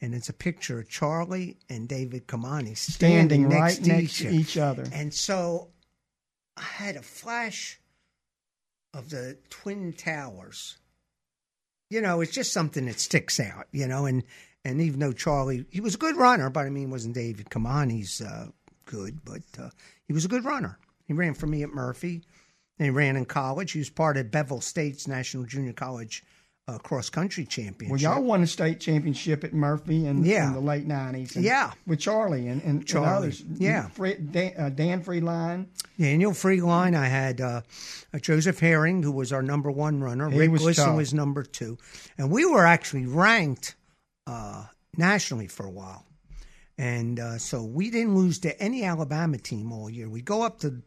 [0.00, 4.02] And it's a picture of Charlie and David Kamani standing, Standing next right to next
[4.02, 4.84] each, to each other.
[4.92, 5.70] And so
[6.56, 7.80] I had a flash
[8.94, 10.76] of the Twin Towers.
[11.90, 14.22] You know, it's just something that sticks out, you know, and
[14.64, 17.64] and even though Charlie, he was a good runner, but I mean, wasn't David Come
[17.64, 18.48] Kamani's uh,
[18.84, 19.70] good, but uh,
[20.06, 20.78] he was a good runner.
[21.04, 22.22] He ran for me at Murphy,
[22.78, 23.72] and he ran in college.
[23.72, 26.24] He was part of Bevill State's National Junior College
[26.72, 27.90] uh, cross country championship.
[27.90, 30.48] Well, y'all won a state championship at Murphy in, Yeah.
[30.48, 31.36] in the late nineties.
[31.36, 31.72] Yeah.
[31.86, 33.44] with Charlie and, and, and Charlie, others.
[33.56, 33.88] yeah.
[33.88, 35.66] Fre- Dan, uh, Dan Freeline.
[35.98, 36.96] Daniel Freeline.
[36.96, 37.60] I had uh,
[38.14, 40.30] uh, Joseph Herring, who was our number one runner.
[40.30, 40.96] He Rick was Glisson tough.
[40.96, 41.78] was number two,
[42.18, 43.76] and we were actually ranked
[44.26, 44.64] uh,
[44.96, 46.06] nationally for a while.
[46.78, 50.08] And uh, so we didn't lose to any Alabama team all year.
[50.08, 50.82] We go up to,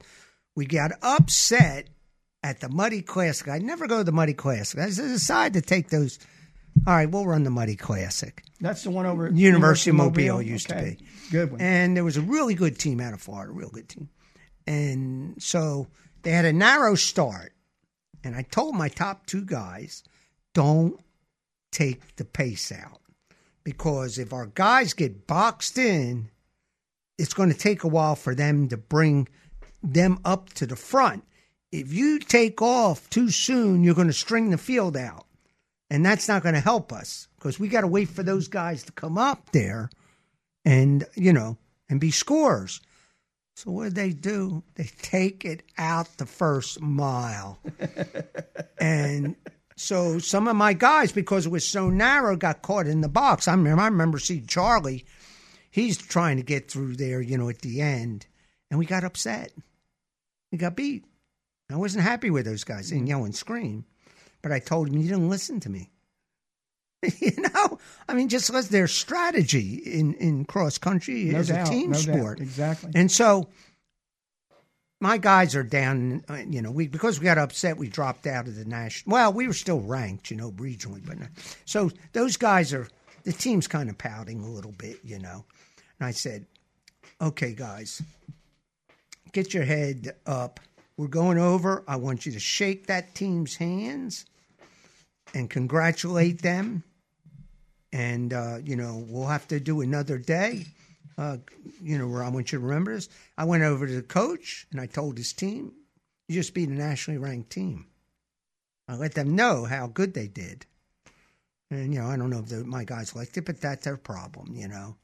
[0.56, 1.88] we got upset
[2.46, 3.48] at the Muddy Classic.
[3.48, 4.80] I never go to the Muddy Classic.
[4.80, 6.20] I decided to take those.
[6.86, 8.44] All right, we'll run the Muddy Classic.
[8.62, 10.98] That's the one over at University of Mobile used to be.
[11.32, 11.60] Good one.
[11.60, 14.10] And there was a really good team out of Florida, real good team.
[14.68, 15.88] And so
[16.22, 17.54] they had a narrow start.
[18.24, 20.04] And I told my top two guys,
[20.54, 21.00] don't
[21.72, 23.02] take the pace out.
[23.64, 26.30] Because if our guys get boxed in,
[27.18, 29.28] it's going to take a while for them to bring
[29.82, 31.24] them up to the front.
[31.80, 35.26] If you take off too soon, you're going to string the field out.
[35.90, 38.84] And that's not going to help us because we got to wait for those guys
[38.84, 39.90] to come up there
[40.64, 41.58] and, you know,
[41.90, 42.82] and be scorers.
[43.56, 44.64] So what do they do?
[44.76, 47.60] They take it out the first mile.
[48.80, 49.36] and
[49.76, 53.48] so some of my guys, because it was so narrow, got caught in the box.
[53.48, 55.06] I remember, I remember seeing Charlie.
[55.70, 58.28] He's trying to get through there, you know, at the end,
[58.72, 59.52] and we got upset.
[60.52, 61.04] We got beat.
[61.72, 62.90] I wasn't happy with those guys.
[62.90, 63.86] They didn't yell and scream,
[64.42, 65.90] but I told him you didn't listen to me.
[67.20, 71.68] you know, I mean, just let their strategy in in cross country No is doubt,
[71.68, 72.16] a team no doubt.
[72.18, 72.92] sport, Exactly.
[72.96, 73.50] and so
[75.02, 76.24] my guys are down.
[76.50, 79.14] You know, we because we got upset, we dropped out of the national.
[79.14, 81.30] Well, we were still ranked, you know, regionally, but not,
[81.66, 82.88] so those guys are
[83.24, 85.46] the team's kind of pouting a little bit, you know.
[86.00, 86.46] And I said,
[87.22, 88.02] "Okay, guys,
[89.32, 90.60] get your head up.
[90.98, 91.84] We're going over.
[91.88, 94.26] I want you to shake that team's hands
[95.34, 96.84] and congratulate them.
[97.92, 100.66] And uh, you know, we'll have to do another day."
[101.18, 101.38] uh,
[101.82, 103.10] you know, where I want you to remember this.
[103.38, 105.74] I went over to the coach and I told his team,
[106.28, 107.88] you just beat a nationally ranked team.
[108.88, 110.66] I let them know how good they did.
[111.72, 113.98] And, you know, I don't know if the, my guys liked it, but that's their
[113.98, 114.96] problem, you know.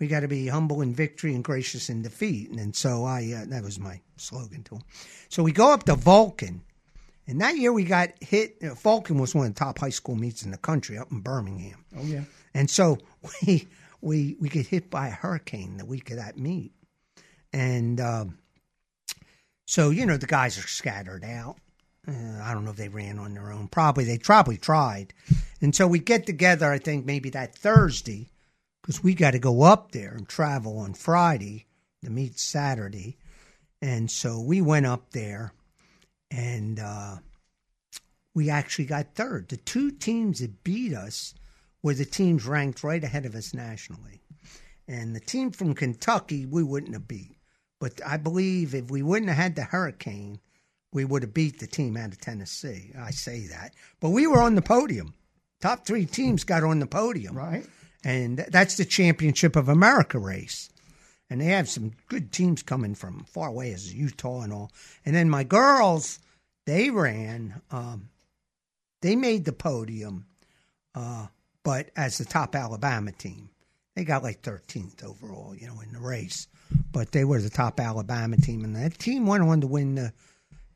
[0.00, 2.50] We got to be humble in victory and gracious in defeat.
[2.50, 4.84] And, so I, uh, that was my slogan to them.
[5.28, 6.62] So we go up to Vulcan.
[7.26, 8.56] And that year we got hit.
[8.62, 11.20] Uh, Vulcan was one of the top high school meets in the country up in
[11.20, 11.84] Birmingham.
[11.96, 12.24] oh yeah.
[12.54, 12.98] And so
[13.46, 13.68] we
[14.00, 16.72] we we get hit by a hurricane the week of that meet,
[17.52, 18.38] and um,
[19.66, 21.56] so you know the guys are scattered out.
[22.08, 23.68] Uh, I don't know if they ran on their own.
[23.68, 25.12] Probably they probably tried,
[25.60, 26.72] and so we get together.
[26.72, 28.30] I think maybe that Thursday
[28.90, 31.64] because we got to go up there and travel on Friday.
[32.02, 33.18] The meet Saturday,
[33.80, 35.52] and so we went up there,
[36.28, 37.16] and uh,
[38.34, 39.48] we actually got third.
[39.48, 41.34] The two teams that beat us
[41.84, 44.22] were the teams ranked right ahead of us nationally.
[44.88, 47.36] And the team from Kentucky, we wouldn't have beat.
[47.78, 50.40] But I believe if we wouldn't have had the hurricane,
[50.92, 52.92] we would have beat the team out of Tennessee.
[52.98, 53.74] I say that.
[54.00, 55.14] But we were on the podium.
[55.60, 57.36] Top three teams got on the podium.
[57.36, 57.66] Right.
[58.04, 60.70] And that's the Championship of America race.
[61.28, 64.72] And they have some good teams coming from far away as Utah and all.
[65.04, 66.18] And then my girls,
[66.66, 68.08] they ran, um,
[69.00, 70.26] they made the podium,
[70.94, 71.26] uh,
[71.62, 73.50] but as the top Alabama team.
[73.94, 76.48] They got like 13th overall, you know, in the race.
[76.92, 78.64] But they were the top Alabama team.
[78.64, 80.12] And that team went on to win the,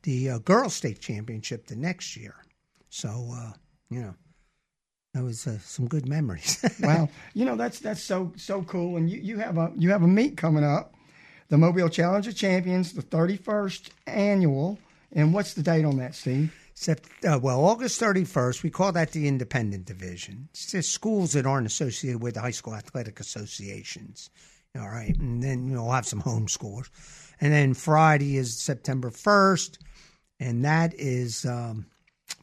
[0.03, 2.35] the uh, girls' state championship the next year.
[2.89, 3.53] So, uh,
[3.89, 4.15] you know,
[5.15, 6.63] that was uh, some good memories.
[6.81, 7.07] wow.
[7.33, 8.97] You know that's that's so so cool.
[8.97, 10.93] And you, you have a you have a meet coming up,
[11.47, 14.77] the Mobile Challenge of Champions, the thirty first annual.
[15.13, 16.53] And what's the date on that, Steve?
[16.75, 20.49] Sept, uh, well, August 31st, we call that the independent division.
[20.51, 24.29] It's just schools that aren't associated with the high school athletic associations.
[24.77, 25.15] All right.
[25.17, 26.89] And then you know, we'll have some home scores.
[27.39, 29.77] And then Friday is September 1st,
[30.41, 31.85] and that is um,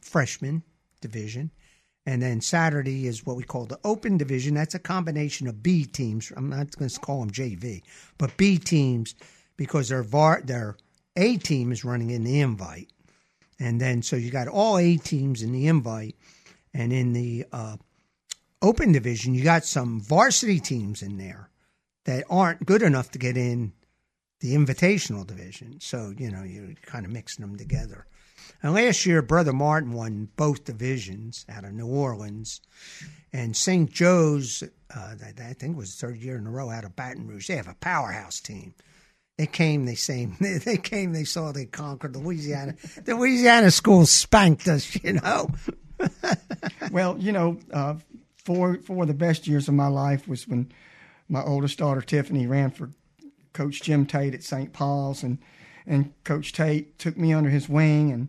[0.01, 0.63] freshman
[0.99, 1.51] division.
[2.05, 4.53] And then Saturday is what we call the open division.
[4.53, 6.31] That's a combination of B teams.
[6.35, 7.81] I'm not going to call them JV,
[8.17, 9.15] but B teams
[9.55, 10.75] because their VAR, their
[11.15, 12.89] A team is running in the invite.
[13.59, 16.15] And then so you got all A teams in the invite,
[16.73, 17.77] and in the uh,
[18.61, 21.49] open division, you got some varsity teams in there
[22.05, 23.71] that aren't good enough to get in
[24.41, 25.79] the invitational division.
[25.79, 28.05] So you know you're kind of mixing them together.
[28.61, 32.61] And last year, Brother Martin won both divisions out of New Orleans,
[33.33, 33.91] and St.
[33.91, 34.63] Joe's,
[34.95, 37.47] uh, I think it was the third year in a row out of Baton Rouge.
[37.47, 38.73] They have a powerhouse team.
[39.37, 42.75] They came, they same, they came, they saw they conquered Louisiana.
[43.03, 45.49] The Louisiana schools spanked us, you know.
[46.91, 47.95] Well, you know, uh,
[48.35, 50.71] four four of the best years of my life was when
[51.29, 52.91] my oldest daughter Tiffany ran for
[53.53, 54.73] Coach Jim Tate at St.
[54.73, 55.39] Paul's, and
[55.85, 58.27] and Coach Tate took me under his wing and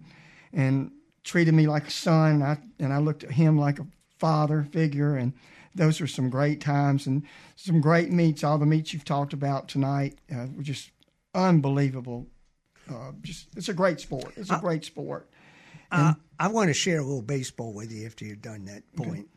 [0.52, 0.90] and
[1.22, 2.32] treated me like a son.
[2.34, 3.86] And I and I looked at him like a
[4.18, 5.32] father figure, and
[5.74, 7.22] those were some great times and
[7.56, 8.44] some great meets.
[8.44, 10.90] All the meets you've talked about tonight uh, were just
[11.34, 12.26] unbelievable.
[12.90, 14.32] Uh, just it's a great sport.
[14.36, 15.28] It's a great sport.
[15.90, 19.28] Uh, I want to share a little baseball with you after you've done that point.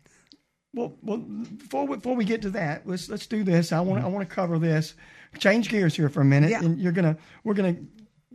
[0.73, 3.71] Well, well, before we, before we get to that, let's let's do this.
[3.71, 4.95] I want I want to cover this.
[5.39, 6.63] Change gears here for a minute, Yeah.
[6.63, 7.77] and you're gonna we're gonna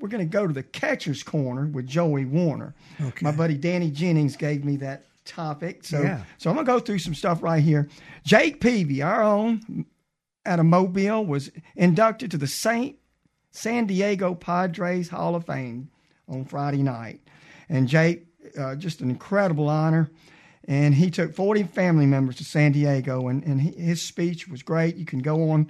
[0.02, 2.74] we're gonna go to the catcher's corner with Joey Warner.
[3.00, 3.24] Okay.
[3.24, 6.24] My buddy Danny Jennings gave me that topic, so Yeah.
[6.38, 7.88] so I'm gonna go through some stuff right here.
[8.24, 9.86] Jake Peavy, our own
[10.44, 12.96] out of Mobile, was inducted to the Saint
[13.52, 15.88] San Diego Padres Hall of Fame
[16.28, 17.20] on Friday night,
[17.68, 18.26] and Jake,
[18.58, 20.10] uh, just an incredible honor
[20.68, 24.62] and he took 40 family members to San Diego, and, and he, his speech was
[24.62, 24.94] great.
[24.94, 25.68] You can go on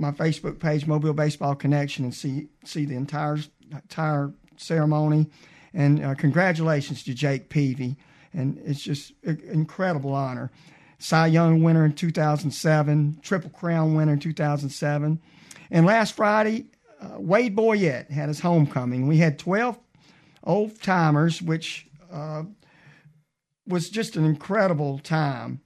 [0.00, 3.38] my Facebook page, Mobile Baseball Connection, and see see the entire
[3.70, 5.26] entire ceremony.
[5.72, 7.96] And uh, congratulations to Jake Peavy,
[8.32, 10.50] and it's just an incredible honor.
[10.98, 15.20] Cy Young winner in 2007, Triple Crown winner in 2007,
[15.70, 16.66] and last Friday,
[17.00, 19.06] uh, Wade Boyette had his homecoming.
[19.06, 19.78] We had 12
[20.44, 22.42] old timers, which uh,
[23.66, 25.60] was just an incredible time.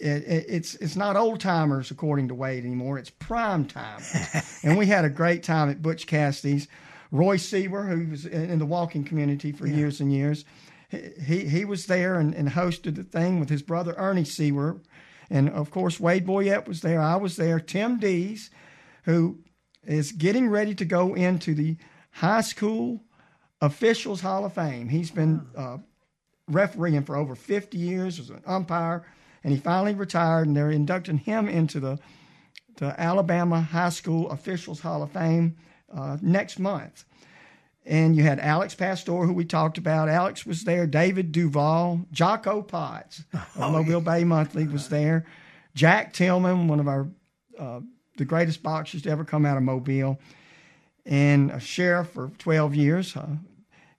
[0.00, 2.98] It, it, it's it's not old timers according to Wade anymore.
[2.98, 4.02] It's prime time,
[4.62, 6.68] and we had a great time at Butch Cassidy's.
[7.10, 9.76] Roy Seaver, who was in the walking community for yeah.
[9.76, 10.46] years and years,
[10.90, 14.80] he he was there and, and hosted the thing with his brother Ernie Seaver,
[15.28, 17.00] and of course Wade Boyette was there.
[17.00, 17.60] I was there.
[17.60, 18.50] Tim Dees,
[19.04, 19.40] who
[19.84, 21.76] is getting ready to go into the
[22.12, 23.02] high school
[23.60, 24.88] officials Hall of Fame.
[24.88, 25.78] He's been uh,
[26.48, 29.06] refereeing for over 50 years as an umpire,
[29.44, 31.98] and he finally retired, and they're inducting him into the,
[32.76, 35.56] the Alabama High School Officials Hall of Fame
[35.92, 37.04] uh, next month.
[37.84, 40.08] And you had Alex Pastor, who we talked about.
[40.08, 40.86] Alex was there.
[40.86, 44.18] David Duval, Jocko Potts of oh, Mobile yeah.
[44.18, 45.26] Bay Monthly was there.
[45.74, 47.08] Jack Tillman, one of our
[47.58, 47.80] uh,
[48.16, 50.18] the greatest boxers to ever come out of Mobile,
[51.04, 53.16] and a sheriff for 12 years.
[53.16, 53.36] Uh,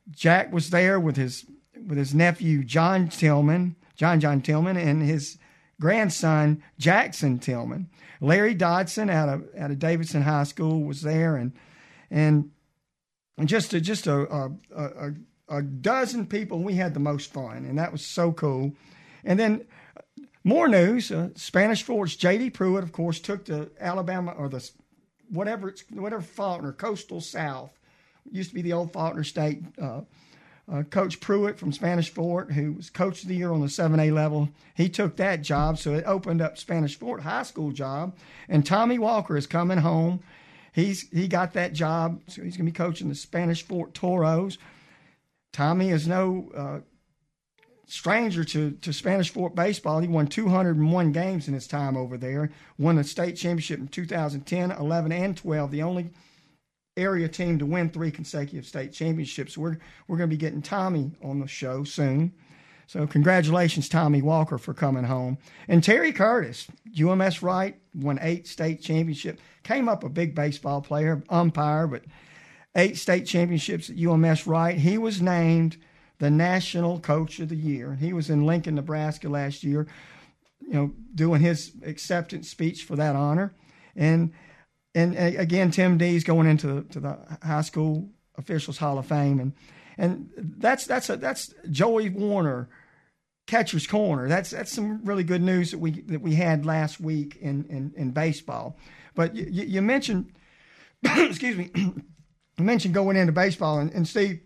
[0.09, 1.45] Jack was there with his
[1.87, 5.37] with his nephew John Tillman, John John Tillman, and his
[5.79, 7.89] grandson Jackson Tillman.
[8.21, 11.53] Larry Dodson out of out of Davidson High School was there, and
[12.09, 12.51] and
[13.45, 15.13] just a, just a, a, a,
[15.49, 16.61] a dozen people.
[16.61, 18.73] We had the most fun, and that was so cool.
[19.23, 19.65] And then
[20.43, 22.51] more news: uh, Spanish Fort's J.D.
[22.51, 24.69] Pruitt, of course, took the Alabama or the
[25.29, 27.71] whatever it's whatever Faulkner Coastal South
[28.31, 29.63] used to be the old Faulkner State.
[29.81, 30.01] Uh,
[30.71, 34.13] uh, Coach Pruitt from Spanish Fort, who was Coach of the Year on the 7A
[34.13, 38.15] level, he took that job, so it opened up Spanish Fort High School job.
[38.47, 40.21] And Tommy Walker is coming home.
[40.71, 44.57] He's he got that job, so he's going to be coaching the Spanish Fort Toros.
[45.51, 46.79] Tommy is no uh,
[47.85, 49.99] stranger to, to Spanish Fort baseball.
[49.99, 52.49] He won 201 games in his time over there.
[52.79, 55.69] Won the state championship in 2010, 11, and 12.
[55.69, 56.09] The only
[56.95, 59.57] area team to win three consecutive state championships.
[59.57, 59.77] We're
[60.07, 62.33] we're going to be getting Tommy on the show soon.
[62.87, 65.37] So congratulations, Tommy Walker, for coming home.
[65.67, 66.67] And Terry Curtis,
[66.99, 69.41] UMS Wright, won eight state championships.
[69.63, 72.03] Came up a big baseball player, umpire, but
[72.75, 74.77] eight state championships at UMS Wright.
[74.77, 75.77] He was named
[76.19, 77.95] the National Coach of the Year.
[77.95, 79.87] He was in Lincoln, Nebraska last year,
[80.59, 83.53] you know, doing his acceptance speech for that honor.
[83.95, 84.33] And
[84.95, 89.39] and uh, again, Tim Dees going into to the high school officials Hall of Fame,
[89.39, 89.53] and
[89.97, 92.69] and that's that's a, that's Joey Warner,
[93.47, 94.27] catcher's corner.
[94.27, 97.93] That's that's some really good news that we that we had last week in in,
[97.95, 98.77] in baseball.
[99.15, 100.31] But you, you mentioned,
[101.03, 102.03] excuse me, you
[102.57, 104.41] mentioned going into baseball, and, and Steve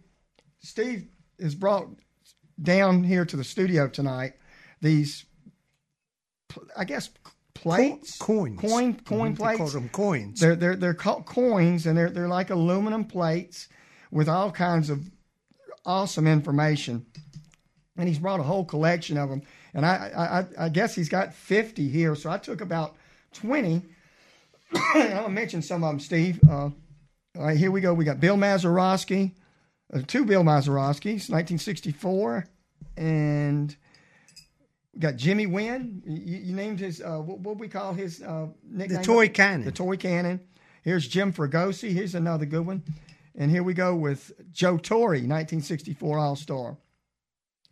[0.59, 1.07] Steve
[1.39, 1.89] has brought
[2.61, 4.33] down here to the studio tonight
[4.81, 5.25] these,
[6.75, 7.09] I guess
[7.61, 9.43] plates, Co- coins, coin coin mm-hmm.
[9.43, 9.57] plates.
[9.59, 10.39] They call them coins.
[10.39, 13.67] They're they're they're called coins, and they're they're like aluminum plates
[14.11, 15.09] with all kinds of
[15.85, 17.05] awesome information.
[17.97, 19.41] And he's brought a whole collection of them.
[19.73, 22.15] And I I, I guess he's got fifty here.
[22.15, 22.95] So I took about
[23.33, 23.81] twenty.
[24.73, 26.39] I'm gonna mention some of them, Steve.
[26.47, 26.69] Uh,
[27.37, 27.93] all right, here we go.
[27.93, 29.31] We got Bill Mazeroski,
[29.93, 32.47] uh, two Bill Mazeroskis, 1964,
[32.97, 33.75] and
[34.99, 36.01] got Jimmy Wynn.
[36.05, 38.99] You, you named his uh, what, what we call his uh, nickname?
[38.99, 39.65] The toy cannon.
[39.65, 40.41] The toy cannon.
[40.83, 41.91] Here's Jim Fregosi.
[41.91, 42.83] Here's another good one.
[43.35, 46.77] And here we go with Joe Torre, 1964 All Star.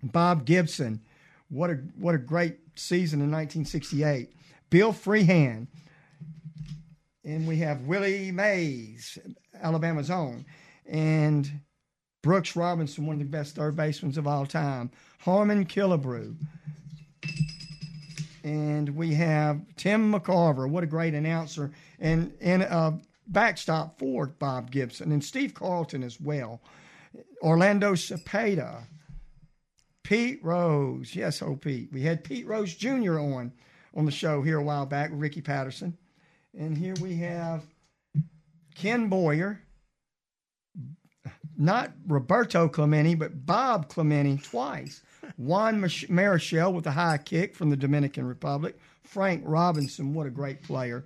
[0.04, 1.02] Bob Gibson.
[1.50, 4.34] What a what a great season in 1968.
[4.70, 5.68] Bill Freehan.
[7.24, 9.18] And we have Willie Mays,
[9.60, 10.46] Alabama's own.
[10.88, 11.62] And
[12.22, 14.92] Brooks Robinson, one of the best third basemen of all time.
[15.20, 16.36] Harmon Killebrew
[18.46, 20.70] and we have Tim McCarver.
[20.70, 26.22] What a great announcer, and and a backstop for Bob Gibson and Steve Carlton as
[26.22, 26.62] well.
[27.42, 28.84] Orlando Cepeda,
[30.04, 31.16] Pete Rose.
[31.16, 31.90] Yes, oh Pete.
[31.92, 33.20] We had Pete Rose Jr.
[33.20, 33.52] on
[33.96, 35.98] on the show here a while back with Ricky Patterson,
[36.56, 37.64] and here we have
[38.76, 39.60] Ken Boyer.
[41.58, 45.02] Not Roberto Clemente, but Bob Clemente twice.
[45.38, 48.78] Juan Marichal with a high kick from the Dominican Republic.
[49.04, 51.04] Frank Robinson, what a great player.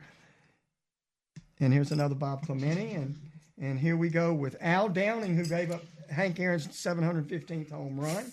[1.60, 2.94] And here's another Bob Clemente.
[2.94, 3.16] And,
[3.60, 8.32] and here we go with Al Downing, who gave up Hank Aaron's 715th home run.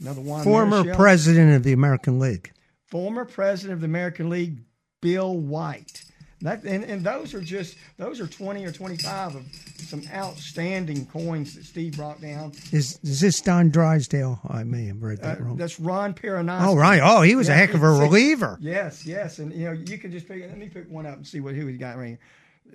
[0.00, 0.44] Another one.
[0.44, 0.96] Former Marichal.
[0.96, 2.52] president of the American League.
[2.86, 4.58] former president of the American League,
[5.00, 6.04] Bill White.
[6.40, 9.44] That, and, and those are just those are twenty or twenty five of
[9.88, 12.52] some outstanding coins that Steve brought down.
[12.72, 14.40] Is is this Don Drysdale?
[14.48, 15.56] I may have read that Uh, wrong.
[15.56, 16.66] that's Ron Perranoski.
[16.66, 17.00] Oh right.
[17.02, 18.58] Oh, he was a heck of a reliever.
[18.60, 20.40] Yes, yes, and you know you can just pick.
[20.42, 22.18] Let me pick one up and see what who we got right here.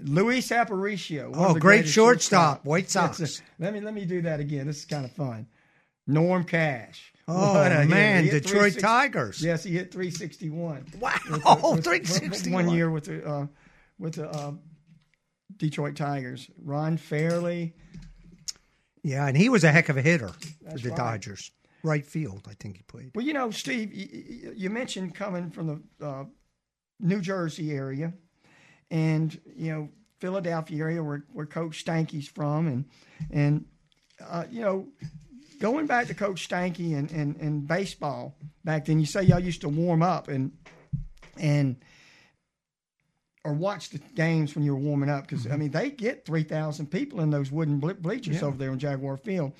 [0.03, 1.31] Luis Aparicio.
[1.35, 3.19] Oh, great greatest shortstop, White Sox.
[3.19, 4.65] a- let me let me do that again.
[4.67, 5.45] This is kind of fun.
[6.07, 7.13] Norm Cash.
[7.27, 7.53] Oh
[7.87, 9.41] man, Detroit Tigers.
[9.41, 10.85] Yes, he hit 361.
[10.99, 12.65] Wow, With oh, with- 361.
[12.65, 13.47] One year with the uh,
[13.99, 14.53] with the uh,
[15.57, 16.49] Detroit Tigers.
[16.63, 17.73] Ron Fairly.
[19.03, 20.97] Yeah, and he was a heck of a hitter for the right.
[20.97, 21.51] Dodgers.
[21.83, 23.11] Right field, I think he played.
[23.13, 26.23] Well, you know, Steve, you mentioned coming from the uh,
[27.01, 28.13] New Jersey area,
[28.89, 29.89] and you know
[30.19, 32.85] Philadelphia area where where Coach Stanky's from, and
[33.31, 33.65] and
[34.25, 34.87] uh, you know
[35.59, 38.99] going back to Coach Stanky and, and and baseball back then.
[38.99, 40.53] You say y'all used to warm up and
[41.37, 41.75] and
[43.45, 46.43] or watch the games when you were warming up because I mean they get three
[46.43, 48.47] thousand people in those wooden ble- bleachers Yeah.
[48.47, 49.51] over there on Jaguar Field.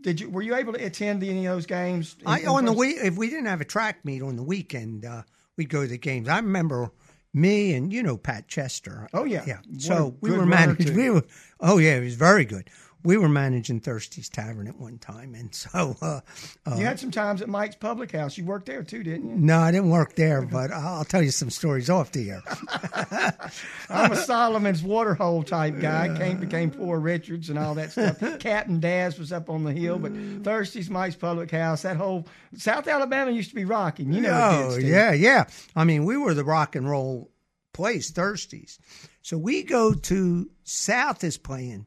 [0.00, 2.16] Did you were you able to attend any of those games?
[2.20, 4.42] in- I in on the week if we didn't have a track meet on the
[4.42, 5.22] weekend, uh,
[5.56, 6.28] we'd go to the games.
[6.28, 6.90] I remember
[7.34, 9.08] me and you know Pat Chester.
[9.12, 9.44] Oh, yeah.
[9.46, 9.58] yeah.
[9.68, 10.96] What So we were managing.
[10.96, 11.24] We were.
[11.60, 12.70] Oh yeah, it was very good.
[13.04, 16.20] We were managing Thirsty's Tavern at one time, and so uh,
[16.66, 18.36] uh, You had some times at Mike's Public House.
[18.36, 19.36] You worked there too, didn't you?
[19.36, 22.42] no, I didn't work there, but I'll tell you some stories off the air.
[23.88, 26.16] I'm a Solomon's Waterhole type guy.
[26.18, 28.18] Came became Poor Richards and all that stuff.
[28.40, 31.82] Captain Daz was up on the hill, but Thursday's Mike's Public House.
[31.82, 32.26] That whole
[32.56, 34.12] South Alabama used to be rocking.
[34.12, 35.44] You know, Oh did, yeah, yeah.
[35.76, 37.30] I mean, we were the rock and roll
[37.72, 38.78] place, Thirsties.
[39.22, 41.86] So we go to South is playing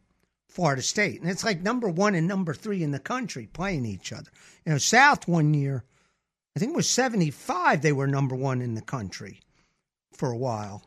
[0.51, 4.11] Florida State, and it's like number one and number three in the country playing each
[4.11, 4.29] other.
[4.65, 5.85] You know, South one year,
[6.55, 7.81] I think it was seventy five.
[7.81, 9.39] They were number one in the country
[10.11, 10.83] for a while.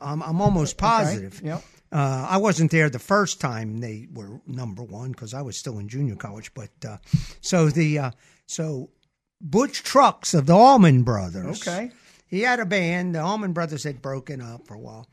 [0.00, 1.40] I'm, I'm almost positive.
[1.44, 1.62] Yep.
[1.92, 5.78] Uh, I wasn't there the first time they were number one because I was still
[5.78, 6.52] in junior college.
[6.54, 6.96] But uh,
[7.40, 8.10] so the uh,
[8.46, 8.90] so
[9.40, 11.66] Butch Trucks of the Allman Brothers.
[11.66, 11.90] Okay.
[12.26, 13.14] He had a band.
[13.14, 15.06] The Allman Brothers had broken up for a while,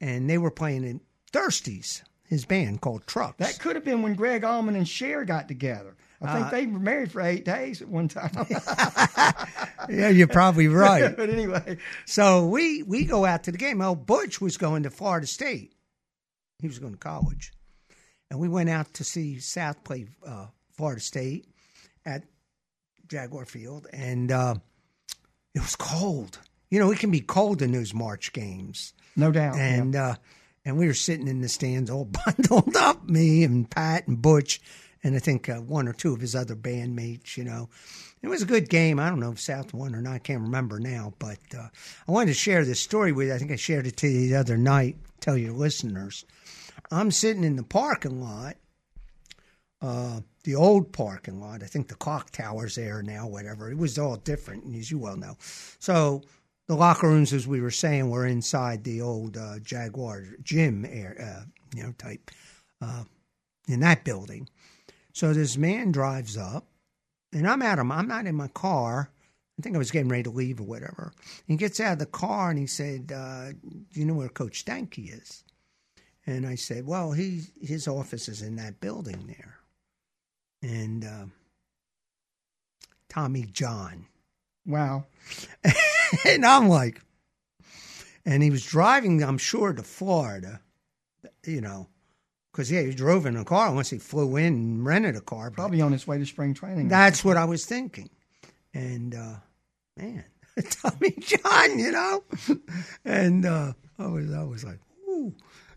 [0.00, 1.00] and they were playing in
[1.32, 3.38] Thirsties, his band called Trucks.
[3.38, 5.96] That could have been when Gregg Allman and Cher got together.
[6.20, 8.30] I think Uh, they were married for eight days at one time.
[9.88, 11.16] yeah, you're probably right.
[11.16, 13.80] but anyway, so we we go out to the game.
[13.80, 15.74] Oh, Butch was going to Florida State.
[16.60, 17.52] He was going to college,
[18.30, 21.46] and we went out to see South play uh, Florida State
[22.04, 22.24] at
[23.06, 24.54] Jaguar Field, and uh,
[25.54, 26.38] it was cold.
[26.70, 29.56] You know, it can be cold in those March games, no doubt.
[29.56, 29.74] yeah.
[29.74, 30.14] and uh,
[30.68, 34.60] and we were sitting in the stands all bundled up, me and Pat and Butch,
[35.02, 37.36] and I think uh, one or two of his other bandmates.
[37.36, 37.68] You know,
[38.22, 39.00] it was a good game.
[39.00, 40.14] I don't know if South won or not.
[40.14, 41.68] I can't remember now, but uh,
[42.06, 43.34] I wanted to share this story with you.
[43.34, 44.96] I think I shared it to you the other night.
[45.20, 46.24] Tell your listeners,
[46.90, 48.56] I'm sitting in the parking lot.
[49.80, 51.62] Uh, the old parking lot.
[51.62, 53.70] I think the clock tower's there now, whatever.
[53.70, 55.36] It was all different, as you well know.
[55.78, 56.22] So
[56.68, 61.16] the locker rooms, as we were saying, were inside the old uh, Jaguar gym, air,
[61.18, 61.44] uh,
[61.74, 62.30] you know, type
[62.82, 63.04] uh,
[63.66, 64.48] in that building.
[65.14, 66.66] So this man drives up,
[67.32, 67.90] and I'm at him.
[67.90, 69.10] I'm not in my car.
[69.58, 71.12] I think I was getting ready to leave or whatever.
[71.46, 74.64] He gets out of the car and he said, uh, "Do you know where Coach
[74.64, 75.42] Stanky is?"
[76.26, 79.56] And I said, "Well, he his office is in that building there."
[80.62, 81.26] And uh,
[83.08, 84.06] Tommy John
[84.68, 85.06] wow.
[86.24, 87.00] and I'm like,
[88.24, 90.60] and he was driving, I'm sure, to Florida,
[91.44, 91.88] you know,
[92.52, 95.50] because yeah, he drove in a car unless he flew in and rented a car.
[95.50, 96.88] Probably on his way to spring training.
[96.88, 98.10] That's what I was thinking.
[98.74, 99.36] And uh,
[99.96, 100.24] man,
[100.70, 102.24] Tommy John, you know,
[103.04, 105.34] and uh, I was I was like, ooh,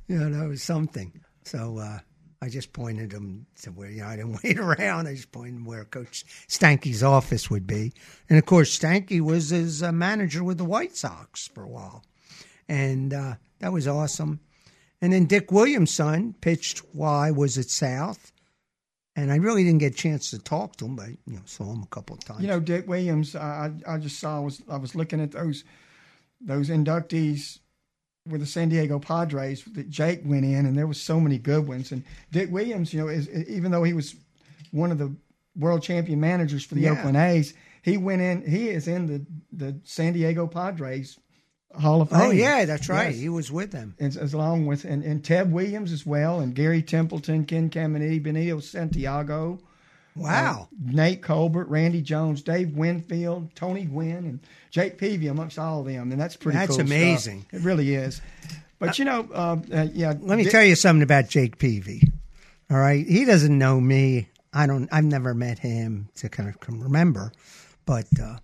[0.08, 1.22] you know, that was something.
[1.44, 2.00] So uh,
[2.42, 5.08] I just pointed him to where you know I didn't wait around.
[5.08, 7.94] I just pointed where Coach Stanky's office would be,
[8.30, 12.04] and of course Stanky was his uh, manager with the White Sox for a while,
[12.68, 14.40] and uh, that was awesome.
[15.02, 18.32] And then Dick Williamson pitched while I was at South.
[19.14, 21.66] And I really didn't get a chance to talk to him, but you know, saw
[21.66, 22.42] him a couple of times.
[22.42, 23.36] You know, Dick Williams.
[23.36, 24.38] I I just saw.
[24.38, 25.66] I was I was looking at those
[26.40, 27.60] those inductees
[28.28, 31.68] with the San Diego Padres that Jake went in, and there was so many good
[31.68, 31.92] ones.
[31.92, 34.16] And Dick Williams, you know, is even though he was
[34.72, 35.14] one of the
[35.56, 36.92] world champion managers for the Yeah.
[36.92, 38.50] Oakland A's, he went in.
[38.50, 41.18] He is in the the San Diego Padres
[41.80, 42.28] Hall of oh, Fame.
[42.28, 43.12] oh yeah, that's right.
[43.12, 43.20] Yes.
[43.20, 43.96] He was with them.
[44.00, 48.22] as, as along with and, and Ted Williams as well, and Gary Templeton, Ken Caminiti,
[48.22, 49.60] Benito Santiago,
[50.16, 50.68] Wow.
[50.72, 54.40] Uh, Nate Colbert, Randy Jones, Dave Winfield, Tony Gwynn, and
[54.70, 56.58] Jake Peavy amongst all of them, and that's pretty.
[56.58, 56.88] That's cool stuff.
[56.88, 57.46] amazing.
[57.52, 58.22] It really is.
[58.80, 60.14] But you know, uh, uh, yeah.
[60.20, 62.12] Let me tell you something about Jake Peavy.
[62.70, 64.30] All right, he doesn't know me.
[64.54, 64.90] I don't.
[64.92, 67.32] I've never met him to kind of remember,
[67.86, 68.38] but uh,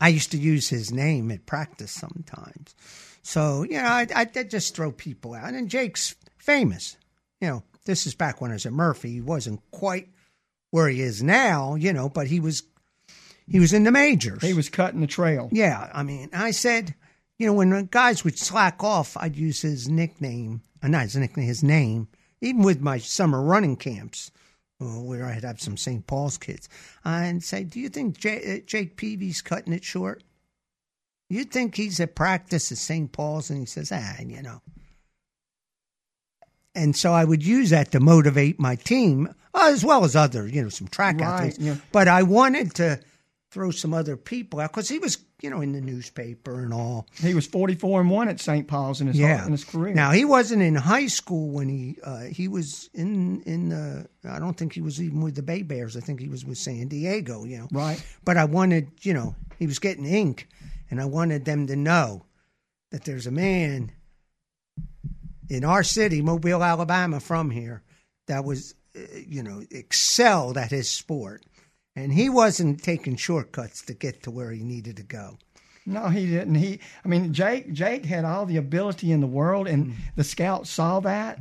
[0.00, 2.74] I used to use his name at practice sometimes.
[3.22, 5.54] So you know, I, I, I just throw people out.
[5.54, 6.96] And Jake's famous.
[7.40, 9.12] You know, this is back when I was at Murphy.
[9.12, 10.08] He wasn't quite
[10.72, 11.76] where he is now.
[11.76, 12.64] You know, but he was
[13.46, 14.42] he was in the majors.
[14.42, 15.48] He was cutting the trail.
[15.52, 16.94] Yeah, I mean, I said,
[17.38, 21.46] you know, when guys would slack off, I'd use his nickname, uh, not his nickname,
[21.46, 22.08] his name,
[22.40, 24.30] even with my summer running camps,
[24.80, 26.06] uh, where I'd have some St.
[26.06, 26.68] Paul's kids,
[27.04, 30.22] and say, do you think J- uh, Jake Peavy's cutting it short?
[31.28, 33.10] You think he's at practice at St.
[33.10, 34.60] Paul's, and he says, ah, you know.
[36.74, 40.46] And so I would use that to motivate my team, uh, as well as other,
[40.48, 41.58] you know, some track Right, athletes.
[41.58, 41.76] yeah.
[41.92, 43.00] But I wanted to
[43.50, 47.06] throw some other people out because he was, you know, in the newspaper and all.
[47.20, 48.66] He was forty-four and one at St.
[48.66, 49.92] Paul's in his Yeah, in his career.
[49.92, 54.08] Now he wasn't in high school when he uh, he was in in the.
[54.26, 55.94] I don't think he was even with the Bay Bears.
[55.98, 57.44] I think he was with San Diego.
[57.44, 58.02] You know, right?
[58.24, 60.48] but I wanted, you know, he was getting ink,
[60.90, 62.24] and I wanted them to know
[62.90, 63.92] that there's a man
[65.48, 67.82] in our city, Mobile, Alabama, from here,
[68.28, 71.44] that was, uh, you know, excelled at his sport,
[71.96, 75.38] and he wasn't taking shortcuts to get to where he needed to go.
[75.84, 76.54] No, he didn't.
[76.54, 77.72] He, I mean, Jake.
[77.72, 80.00] Jake had all the ability in the world, and Mm-hmm.
[80.16, 81.38] the scouts saw that.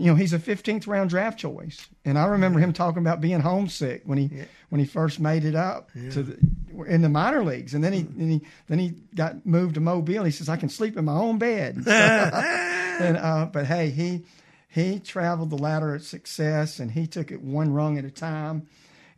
[0.00, 3.40] You know, he's a 15th round draft choice, and I remember him talking about being
[3.40, 4.30] homesick when he
[4.70, 6.38] when he first made it up to the,
[6.86, 8.18] in the minor leagues, and then he, Mm-hmm.
[8.18, 10.24] then he then he got moved to Mobile.
[10.24, 14.24] He says, "I can sleep in my own bed." and uh, but hey, he
[14.68, 18.66] he traveled the ladder of success, and he took it one rung at a time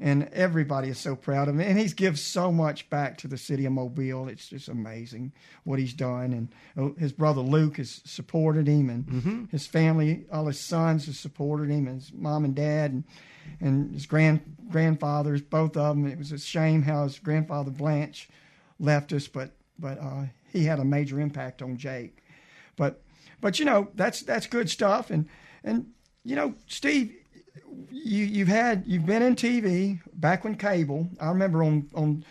[0.02, 1.60] and everybody is so proud of him.
[1.60, 4.26] And he's gives so much back to the city of Mobile.
[4.26, 5.32] It's just amazing
[5.62, 6.32] what he's done.
[6.32, 11.14] And uh, his brother Luke has supported him, and his family, all his sons, have
[11.14, 13.04] supported him, and his mom and dad, and
[13.60, 14.40] and his grand
[14.70, 16.06] grandfathers, both of them.
[16.06, 18.28] It was a shame how his grandfather Blanche
[18.80, 22.24] left us, but but uh, he had a major impact on Jake.
[22.76, 23.02] But
[23.40, 25.10] but you know that's that's good stuff.
[25.10, 25.28] And
[25.62, 25.92] and
[26.24, 27.14] you know Steve,
[27.90, 31.08] you you've had you've been in TV back when cable.
[31.20, 32.24] I remember on on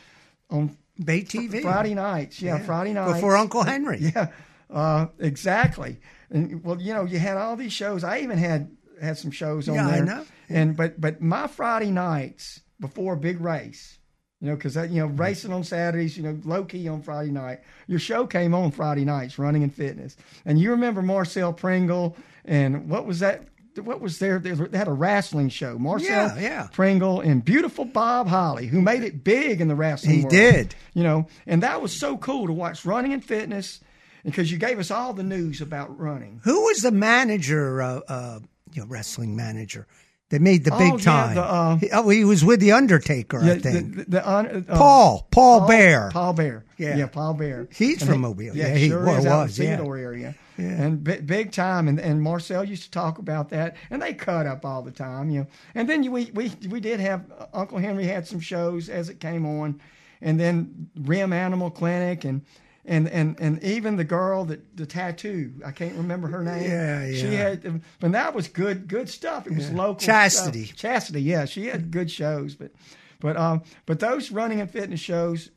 [0.49, 2.41] on Bay TV Friday nights.
[2.41, 3.99] Yeah, Friday nights before Uncle Henry.
[4.15, 4.27] Yeah,
[4.69, 5.99] uh, exactly.
[6.29, 8.03] And well, you know, you had all these shows.
[8.03, 8.71] I even had
[9.01, 10.05] had some shows on Yeah, I there.
[10.05, 10.25] know.
[10.49, 13.97] And but but my Friday nights before a big race,
[14.39, 17.61] you know, because you know racing on Saturdays, you know, low key on Friday night.
[17.87, 20.17] Your show came on Friday nights, running and fitness.
[20.45, 22.15] And you remember Marcel Pringle
[22.45, 23.43] and what was that?
[23.75, 24.37] What was there?
[24.39, 25.77] They had a wrestling show.
[25.79, 26.67] Marcel Yeah, yeah.
[26.73, 30.75] Pringle and beautiful Bob Holly, who made it big in the wrestling He world did.
[30.93, 33.79] you know, and that was so cool to watch running and fitness
[34.25, 36.41] because you gave us all the news about running.
[36.43, 38.39] Who was the manager, uh, uh,
[38.73, 39.87] you know, wrestling manager
[40.31, 41.35] that made the Oh, big yeah, time?
[41.35, 43.95] the, uh, He- oh, he was with the Undertaker, I think.
[43.95, 46.09] the- the- uh, uh, Paul, Paul, Bear.
[46.11, 46.97] Paul Bearer, Yeah.
[46.97, 47.67] yeah, Paul Bearer.
[47.71, 48.43] He's And from he- Mobile.
[48.55, 49.75] Yeah, Yeah, he sure wa- is out in was, the yeah.
[49.77, 51.87] Theodore area, and big, big time.
[51.87, 55.29] And and Marcel used to talk about that, and they cut up all the time,
[55.29, 55.47] you know.
[55.75, 57.21] And then we we we did have
[57.53, 59.79] Uncle Henry had some shows as it came on,
[60.21, 62.41] and then Rim Animal Clinic and.
[62.83, 66.63] And, and and even the girl that the tattoo I can't remember her name.
[66.63, 67.15] Yeah, yeah.
[67.15, 69.45] She had, but that was good good stuff.
[69.45, 70.65] It was local Chastity.
[70.65, 70.77] stuff.
[70.77, 72.71] Chastity, yeah, she had good shows, but
[73.19, 75.51] but um but those running and fitness shows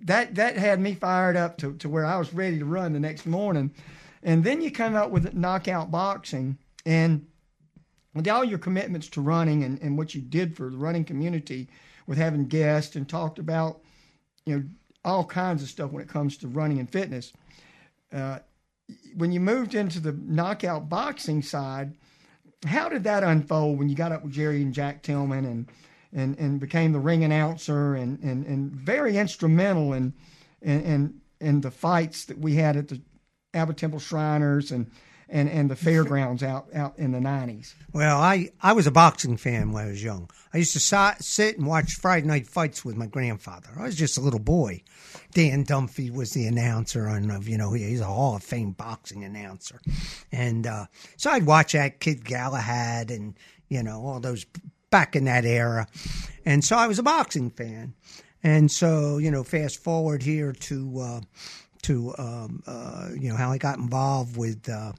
[0.00, 3.00] that that had me fired up to, to where I was ready to run the
[3.00, 3.72] next morning,
[4.22, 7.26] and then you come out with knockout boxing and
[8.14, 11.68] with all your commitments to running and, and what you did for the running community
[12.06, 13.82] with having guests and talked about
[14.46, 14.64] you know
[15.06, 17.32] all kinds of stuff when it comes to running and fitness.
[18.12, 18.40] Uh,
[19.16, 21.94] when you moved into the knockout boxing side,
[22.66, 25.68] how did that unfold when you got up with Jerry and Jack Tillman and
[26.12, 30.14] and, and became the ring announcer and, and, and very instrumental in,
[30.62, 33.00] in in in the fights that we had at the
[33.54, 34.90] Abba Temple Shriners and
[35.28, 37.74] and, and the fairgrounds out out in the nineties.
[37.92, 40.30] Well, I, I was a boxing fan when I was young.
[40.54, 43.68] I used to si- sit and watch Friday night fights with my grandfather.
[43.76, 44.82] I was just a little boy.
[45.32, 48.70] Don Dunphy was the announcer, and of you know he- he's a Hall of Fame
[48.72, 49.80] boxing announcer,
[50.32, 53.34] and uh, so I'd watch that Kid Galahad and
[53.68, 54.46] you know all those
[54.90, 55.86] back in that era,
[56.44, 57.94] and so I was a boxing fan,
[58.42, 61.20] and so you know fast forward here to uh,
[61.82, 64.68] to um, uh, you know how I got involved with.
[64.68, 64.92] Uh,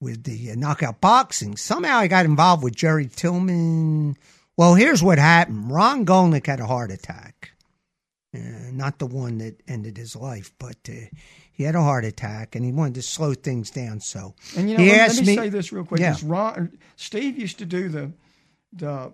[0.00, 1.56] with the uh, knockout boxing.
[1.56, 4.16] Somehow I got involved with Jerry Tillman
[4.56, 5.70] Well, here's what happened.
[5.70, 7.52] Ron Golnick had a heart attack.
[8.34, 10.92] Uh, not the one that ended his life, but uh,
[11.52, 14.00] he had a heart attack and he wanted to slow things down.
[14.00, 16.00] So And you know, he let, asked let me, me, say this real quick.
[16.00, 16.16] Yeah.
[16.24, 18.12] Ron, Steve used to do the
[18.72, 19.12] the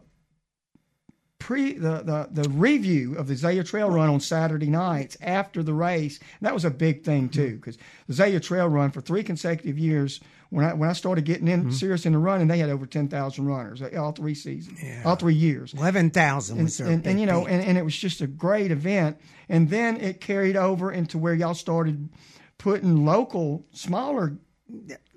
[1.38, 5.74] pre the, the the review of the Azalea Trail Run on Saturday nights after the
[5.74, 6.18] race.
[6.18, 9.78] And that was a big thing too, because the Azalea Trail Run for three consecutive
[9.78, 10.20] years.
[10.52, 11.70] When I when I started getting in Mm-hmm.
[11.70, 15.16] serious in the running, they had over ten thousand runners uh, all three seasons, all
[15.16, 15.72] three years.
[15.72, 19.16] eleven thousand And, and, and you know, and, and it was just a great event.
[19.48, 22.10] And then it carried over into where y'all started
[22.58, 24.36] putting local, smaller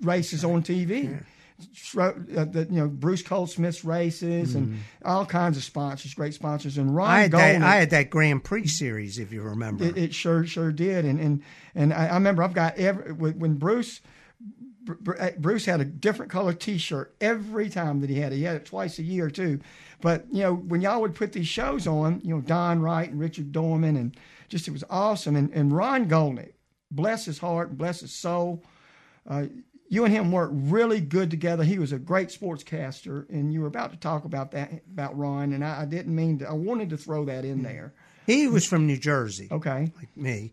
[0.00, 1.22] races on TV.
[1.74, 6.76] Shro- uh, the, you know Bruce Goldsmith's races and all kinds of sponsors, great sponsors,
[6.76, 7.14] and Ron Mm-hmm.
[7.14, 9.84] I had, that, I had that Grand Prix series, if you remember.
[9.84, 11.42] it, it sure sure did, and and
[11.74, 14.00] and I, I remember I've got every when Bruce.
[14.88, 18.36] Uh, Bruce had a different color T-shirt every time that he had it.
[18.36, 19.60] He had it twice a year too.
[20.00, 23.18] But you know, when y'all would put these shows on, you know, Don Wright and
[23.18, 24.16] Richard Dorman, and
[24.48, 25.36] just it was awesome.
[25.36, 26.52] And and Ron Golnick,
[26.90, 28.62] bless his heart, bless his soul.
[29.28, 29.46] Uh,
[29.88, 31.64] you and him worked really good together.
[31.64, 35.52] He was a great sportscaster, and you were about to talk about that about Ron,
[35.52, 36.48] and I, I didn't mean to.
[36.48, 37.94] I wanted to throw that in there.
[38.26, 39.48] he was from New Jersey.
[39.50, 39.92] Okay.
[39.96, 40.52] like me,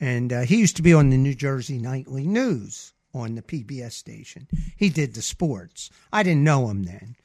[0.00, 3.92] and uh, he used to be on the New Jersey Nightly News on the PBS
[3.92, 4.48] station.
[4.76, 5.90] He did the sports.
[6.12, 7.16] I didn't know him then,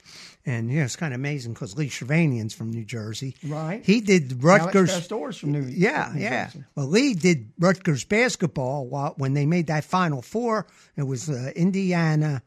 [0.45, 3.35] and yeah, it's kind of amazing because Lee Shervanian's from New Jersey.
[3.43, 3.83] Right.
[3.83, 4.89] He did Rutgers.
[4.91, 6.45] Alex Pastores from New Yeah, New yeah.
[6.45, 6.63] Jersey.
[6.75, 10.67] Well, Lee did Rutgers basketball while, when they made that Final Four.
[10.95, 12.43] It was uh, Indiana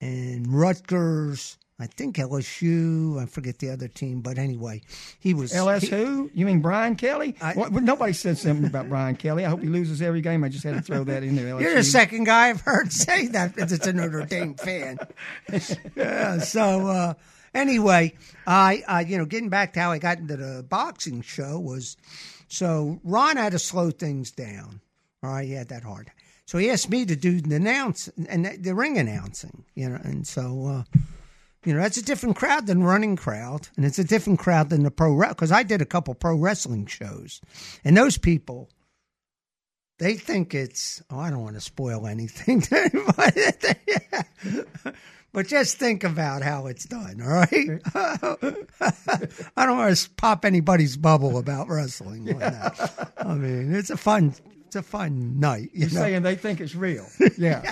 [0.00, 1.56] and Rutgers.
[1.80, 3.20] I think LSU.
[3.20, 4.80] I forget the other team, but anyway,
[5.18, 6.30] he was LS he- who?
[6.32, 7.34] You mean Brian Kelly?
[7.40, 9.44] I- What- nobody said something about Brian Kelly.
[9.44, 10.44] I hope he loses every game.
[10.44, 11.46] I just had to throw that in there.
[11.46, 11.60] LSU.
[11.62, 14.98] You're the second guy I've heard say that It's a Notre Dame fan.
[15.96, 16.38] yeah.
[16.38, 17.14] So uh,
[17.54, 18.14] anyway,
[18.46, 21.96] I, I you know getting back to how I got into the boxing show was
[22.46, 24.80] so Ron had to slow things down.
[25.24, 26.12] All right, he had that hard.
[26.46, 29.64] So he asked me to do the announce and the, the ring announcing.
[29.74, 30.66] You know, and so.
[30.66, 30.98] Uh,
[31.64, 34.82] you know, that's a different crowd than running crowd, and it's a different crowd than
[34.82, 37.40] the pro because I did a couple pro wrestling shows,
[37.84, 38.68] and those people,
[39.98, 44.94] they think it's oh I don't want to spoil anything, to but,
[45.32, 47.22] but just think about how it's done.
[47.22, 47.80] All right,
[49.56, 52.26] I don't want to pop anybody's bubble about wrestling.
[52.26, 53.12] that.
[53.16, 54.34] I mean, it's a fun,
[54.74, 55.70] it's a fun night.
[55.72, 56.00] You You're know?
[56.00, 57.06] saying they think it's real.
[57.36, 57.62] Yeah.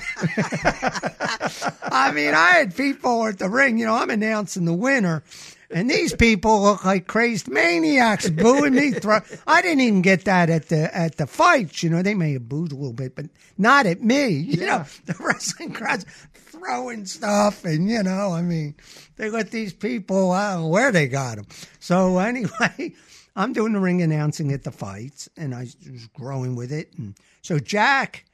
[1.82, 3.78] I mean, I had people at the ring.
[3.78, 5.22] You know, I'm announcing the winner.
[5.70, 8.90] And these people look like crazed maniacs booing me.
[8.90, 9.20] Throw.
[9.46, 11.82] I didn't even get that at the at the fights.
[11.82, 13.26] You know, they may have booed a little bit, but
[13.56, 14.28] not at me.
[14.28, 18.74] You know, the wrestling crowds throwing stuff, and you know, I mean,
[19.16, 20.32] they let these people.
[20.32, 21.46] I don't know where they got them.
[21.78, 22.94] So anyway,
[23.34, 26.92] I'm doing the ring announcing at the fights, and I was growing with it.
[26.96, 28.24] And so Jack,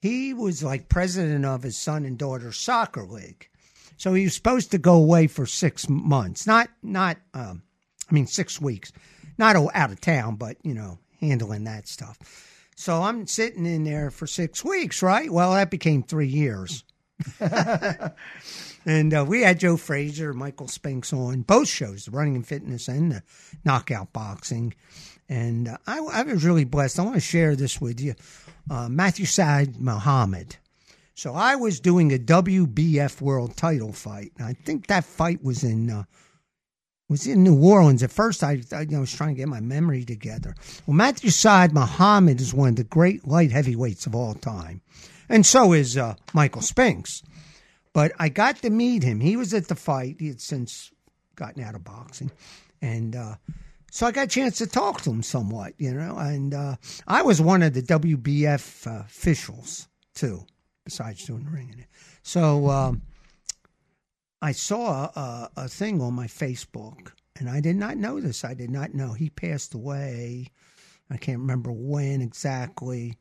[0.00, 3.48] he was like president of his son and daughter's soccer league.
[3.96, 7.62] So he was supposed to go away for six months, not not, um,
[8.10, 8.92] I mean six weeks,
[9.38, 12.18] not out of town, but you know handling that stuff.
[12.76, 15.30] So I'm sitting in there for six weeks, right?
[15.30, 16.84] Well, that became three years.
[18.84, 22.88] and uh, we had Joe Frazier, Michael Spinks on both shows, the running and fitness
[22.88, 23.22] and the
[23.64, 24.74] knockout boxing.
[25.28, 26.98] And uh, I, I was really blessed.
[26.98, 28.14] I want to share this with you.
[28.70, 30.56] Uh, Matthew Saad Muhammad.
[31.14, 34.32] So I was doing a WBF world title fight.
[34.38, 36.04] And I think that fight was in uh,
[37.08, 38.02] was in New Orleans.
[38.02, 40.54] At first, I, I you know, was trying to get my memory together.
[40.86, 44.80] Well, Matthew Saad Muhammad is one of the great light heavyweights of all time,
[45.28, 47.22] and so is uh, Michael Spinks.
[47.92, 49.20] But I got to meet him.
[49.20, 50.16] He was at the fight.
[50.18, 50.90] He had since
[51.36, 52.30] gotten out of boxing,
[52.80, 53.34] and uh,
[53.90, 56.16] so I got a chance to talk to him somewhat, you know.
[56.16, 56.76] And uh,
[57.06, 60.46] I was one of the WBF uh, officials too,
[60.84, 61.84] besides doing the ring.
[62.22, 63.02] So um,
[64.40, 68.44] I saw a, a thing on my Facebook, and I did not know this.
[68.44, 70.46] I did not know he passed away.
[71.10, 73.18] I can't remember when exactly,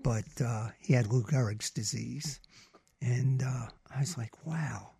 [0.00, 2.38] but uh, he had Lou Gehrig's disease,
[3.02, 4.90] and uh, I was like, wow,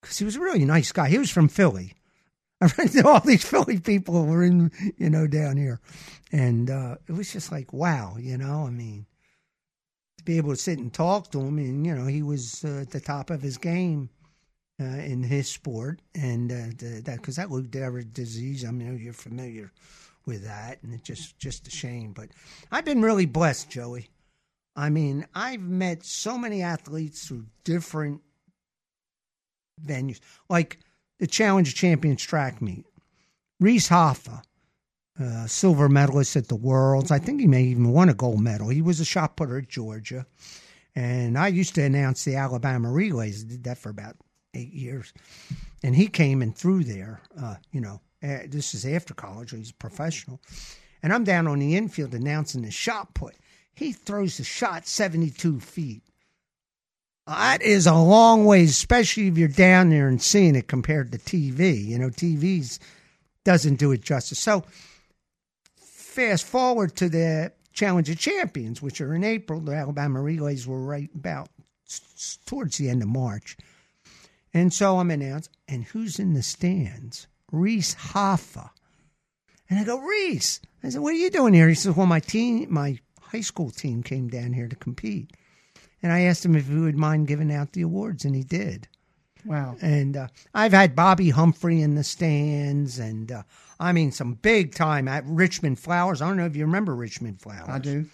[0.00, 1.08] because he was a really nice guy.
[1.08, 1.94] He was from Philly.
[2.60, 5.80] I read all these Philly people were in, you know, down here,
[6.32, 8.66] and uh, it was just like, wow, you know.
[8.66, 9.06] I mean,
[10.18, 12.80] to be able to sit and talk to him, and you know, he was uh,
[12.82, 14.08] at the top of his game
[14.80, 18.64] uh, in his sport, and uh, the, that because that Lou Gehrig disease.
[18.64, 19.72] I mean, you're familiar
[20.24, 22.12] with that, and it's just just a shame.
[22.12, 22.30] But
[22.70, 24.08] I've been really blessed, Joey.
[24.76, 28.20] I mean, I've met so many athletes through different
[29.84, 30.78] venues, like
[31.18, 32.84] the Challenge Champions track meet.
[33.58, 34.42] Reese Hoffa,
[35.18, 37.10] uh, silver medalist at the Worlds.
[37.10, 38.68] I think he may even won a gold medal.
[38.68, 40.26] He was a shot putter at Georgia.
[40.94, 43.44] And I used to announce the Alabama relays.
[43.44, 44.16] I did that for about
[44.54, 45.12] eight years.
[45.82, 49.52] And he came and threw there, uh, you know, uh, this is after college.
[49.52, 50.40] He's a professional.
[51.02, 53.34] And I'm down on the infield announcing the shot put.
[53.76, 56.02] He throws the shot 72 feet.
[57.26, 61.12] Uh, that is a long ways, especially if you're down there and seeing it compared
[61.12, 61.84] to TV.
[61.84, 62.80] You know, TV's
[63.44, 64.38] doesn't do it justice.
[64.38, 64.64] So
[65.76, 69.60] fast forward to the Challenge of Champions, which are in April.
[69.60, 71.50] The Alabama relays were right about
[72.46, 73.58] towards the end of March.
[74.54, 77.26] And so I'm announced, and who's in the stands?
[77.52, 78.70] Reese Hoffa.
[79.68, 80.60] And I go, Reese.
[80.82, 81.68] I said, what are you doing here?
[81.68, 82.98] He says, well, my team, my
[83.36, 85.30] high school team came down here to compete.
[86.02, 88.88] And I asked him if he would mind giving out the awards, and he did.
[89.44, 89.76] Wow.
[89.82, 93.42] And uh, I've had Bobby Humphrey in the stands, and uh,
[93.78, 96.22] I mean, some big time at Richmond Flowers.
[96.22, 97.68] I don't know if you remember Richmond Flowers.
[97.68, 98.06] I do.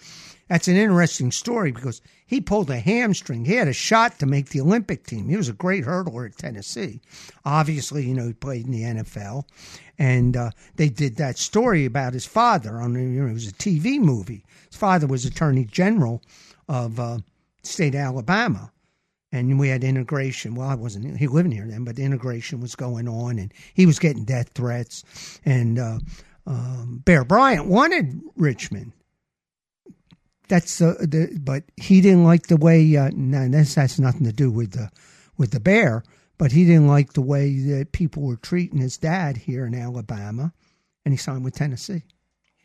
[0.49, 3.45] That's an interesting story because he pulled a hamstring.
[3.45, 5.29] He had a shot to make the Olympic team.
[5.29, 7.01] He was a great hurdler at Tennessee.
[7.45, 9.45] Obviously, you know, he played in the NFL.
[9.99, 13.53] And uh, they did that story about his father on, you know, it was a
[13.53, 14.45] TV movie.
[14.69, 16.23] His father was Attorney General
[16.69, 17.19] of uh,
[17.63, 18.73] state of Alabama
[19.33, 20.55] and we had integration.
[20.55, 23.87] Well, I wasn't he living here then, but the integration was going on, and he
[23.87, 25.41] was getting death threats.
[25.45, 25.99] And uh,
[26.47, 28.93] um, Bear Bryant wanted Richmond.
[30.53, 32.95] That's uh, the, but he didn't like the way.
[32.95, 34.91] Uh, now this has nothing to do with the
[35.39, 36.05] with the Bear,
[36.37, 40.53] but he didn't like the way that people were treating his dad here in Alabama,
[41.07, 42.03] and he signed with Tennessee.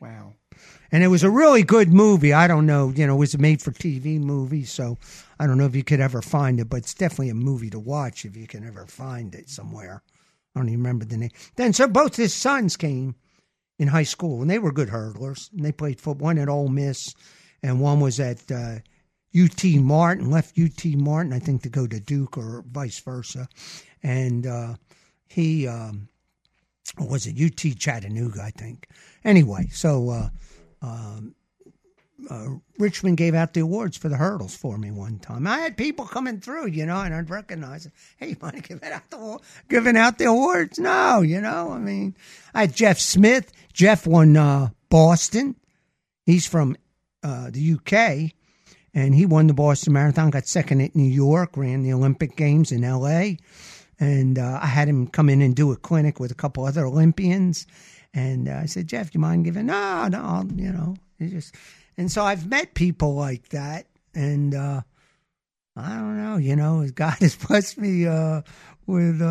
[0.02, 0.34] Wow.
[0.92, 2.34] And it was a really good movie.
[2.34, 4.98] I don't know, you know, it was a made for TV movie, so
[5.40, 7.80] I don't know if you could ever find it, but it's definitely a movie to
[7.80, 10.04] watch if you can ever find it somewhere.
[10.54, 11.32] I don't even remember the name.
[11.56, 13.16] Then, so both his sons came
[13.80, 16.26] in high school, and they were good hurdlers, and they played football.
[16.26, 17.16] One at Ole Miss,
[17.64, 18.76] and one was at uh,
[19.36, 23.48] UT Martin, left UT Martin, I think, to go to Duke or vice versa.
[24.04, 24.76] And uh,
[25.28, 26.08] he, um,
[27.00, 28.88] was it UT Chattanooga, I think.
[29.24, 30.30] Anyway, so uh,
[30.82, 31.36] um,
[32.30, 32.48] uh,
[32.80, 35.46] Richmond gave out the awards for the hurdles for me one time.
[35.46, 37.92] I had people coming through, you know, and I'd recognize it.
[38.18, 39.40] Hey, you to give out the
[39.70, 40.80] giving out the awards?
[40.80, 42.16] No, you know, I mean,
[42.54, 43.52] I had Geoff Smith.
[43.74, 45.56] Geoff won uh, Boston.
[46.26, 46.76] He's from
[47.28, 48.32] uh, the UK,
[48.94, 50.30] and he won the Boston Marathon.
[50.30, 51.58] Got second at New York.
[51.58, 53.38] Ran the Olympic Games in L.A.
[54.00, 56.86] And uh, I had him come in and do a clinic with a couple other
[56.86, 57.68] Olympians.
[58.14, 59.66] And uh, I said, Geoff, do you mind giving?
[59.66, 61.54] No, no, you know, just.
[61.98, 64.82] And so I've met people like that, and uh,
[65.76, 68.42] I don't know, you know, God has blessed me uh,
[68.86, 69.22] with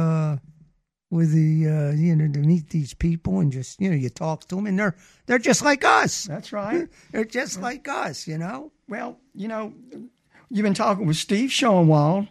[1.17, 4.47] with the uh, you know to meet these people and just you know you talk
[4.49, 4.95] to them and they're
[5.27, 6.25] they're just like us.
[6.25, 6.89] That's right.
[7.11, 8.73] they're just like us, you know.
[8.89, 9.73] Well, you know,
[10.51, 12.29] you've been talking with Steve Schoenwald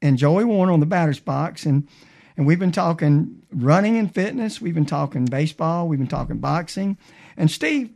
[0.00, 1.88] and Joey Warner on the batter's box, and
[2.36, 4.60] and we've been talking running and fitness.
[4.60, 5.88] We've been talking baseball.
[5.88, 6.96] We've been talking boxing.
[7.36, 7.90] And Steve,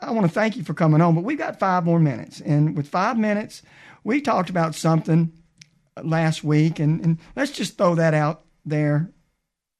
[0.00, 2.40] I want to thank you for coming on, but we've got five more minutes.
[2.40, 3.62] And with five minutes,
[4.04, 5.32] we talked about something
[6.02, 9.10] last week, and, and let's just throw that out there.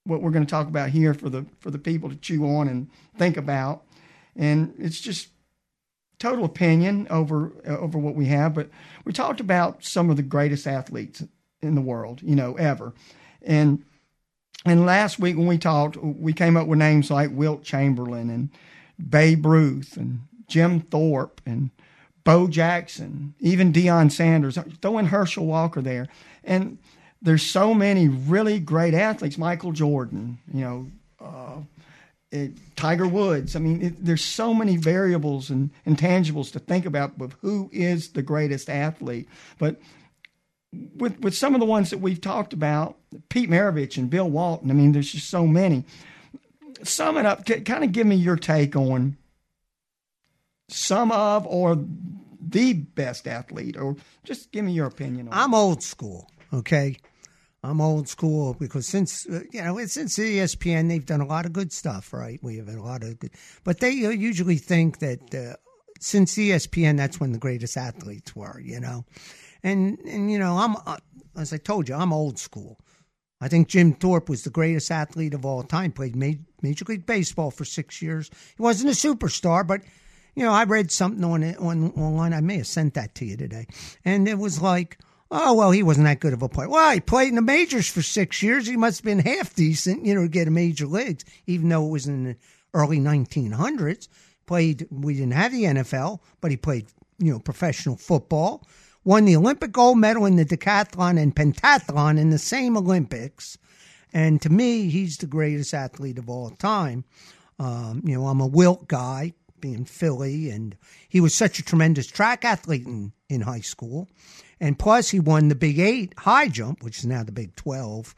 [0.09, 2.66] What we're going to talk about here for the for the people to chew on
[2.66, 2.88] and
[3.18, 3.84] think about,
[4.34, 5.28] and it's just
[6.18, 8.54] total opinion over over what we have.
[8.54, 8.70] But
[9.04, 11.22] we talked about some of the greatest athletes
[11.61, 12.94] in the world, you know, ever.
[13.42, 13.84] And
[14.64, 18.50] and last week when we talked, we came up with names like Wilt Chamberlain and
[19.11, 21.70] Babe Ruth and Jim Thorpe and
[22.24, 24.59] Bo Jackson, even Deion Sanders.
[24.82, 26.09] throwing Herschel Walker there.
[26.42, 26.78] And
[27.22, 29.38] there's so many really great athletes.
[29.38, 30.86] Michael Jordan, you know,
[31.20, 31.56] uh,
[32.30, 33.56] it, Tiger Woods.
[33.56, 38.10] I mean, it, there's so many variables and intangibles to think about with who is
[38.10, 39.28] the greatest athlete.
[39.58, 39.80] But
[40.96, 42.96] with with some of the ones that we've talked about,
[43.28, 44.70] Pete Maravich and Bill Walton.
[44.70, 45.84] I mean, there's just so many.
[46.82, 47.44] Sum it up.
[47.46, 49.16] Kind of give me your take on
[50.68, 51.82] some of or
[52.40, 55.28] the best athlete, or just give me your opinion.
[55.32, 56.30] I'm old school.
[56.53, 56.96] Okay,
[57.62, 61.53] I'm old school because since uh, you know since ESPN, they've done a lot of
[61.53, 62.12] good stuff.
[62.12, 63.32] Right, we have a lot of good,
[63.64, 65.34] but they uh, usually think that.
[65.34, 65.57] Uh,
[66.01, 69.05] since ESPN, that's when the greatest athletes were, you know.
[69.62, 70.99] And and you know, I'm uh,
[71.36, 72.78] as I told you, I'm old school.
[73.40, 75.92] I think Jim Thorpe was the greatest athlete of all time.
[75.92, 78.30] Played Major League Baseball for six years.
[78.57, 79.82] He wasn't a superstar, but
[80.34, 82.32] you know, I read something on it on online.
[82.32, 83.66] I may have sent that to you today,
[84.05, 84.99] and it was like
[85.31, 86.68] Oh well, he wasn't that good of a player.
[86.68, 88.66] Well, he played in the majors for six years.
[88.66, 91.87] He must have been half decent, you know, to get a major leagues, even though
[91.87, 92.37] it was in the
[92.72, 94.09] early 1900s.
[94.47, 94.89] Played.
[94.91, 96.87] We didn't have the NFL, but he played,
[97.18, 98.66] you know, professional football.
[99.05, 103.59] Won the Olympic gold medal in the decathlon and pentathlon in the same Olympics.
[104.12, 107.05] And to me, he's the greatest athlete of all time.
[107.59, 110.76] Um, you know, I'm a Wilt guy, being Philly, and
[111.09, 114.09] he was such a tremendous track athlete in, in high school.
[114.61, 118.14] And plus, he won the Big Eight high jump, which is now the Big 12.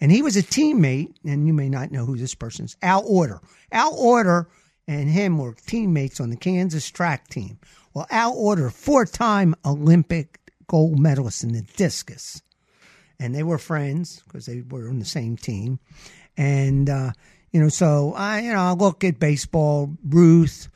[0.00, 3.04] And he was a teammate, and you may not know who this person is Al
[3.04, 3.40] Oerter.
[3.70, 4.46] Al Oerter
[4.88, 7.58] and him were teammates on the Kansas track team.
[7.94, 12.40] Well, Al Oerter, four time Olympic gold medalist in the discus.
[13.18, 15.78] And they were friends because they were on the same team.
[16.36, 17.12] And, uh,
[17.52, 20.68] you know, so I, you know, I look at baseball, Ruth,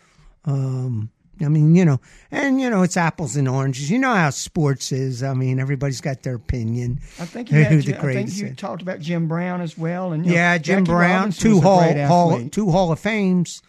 [0.45, 1.11] um,
[1.41, 3.91] I mean, you know, and you know, it's apples and oranges.
[3.91, 5.23] You know how sports is.
[5.23, 7.01] I mean, everybody's got their opinion.
[7.21, 10.55] I think you, had, I think you talked about Jim Brown as well, and yeah,
[10.55, 13.63] know, Jim Jackie Brown, Robinson two hall, hall, two Hall of Fames.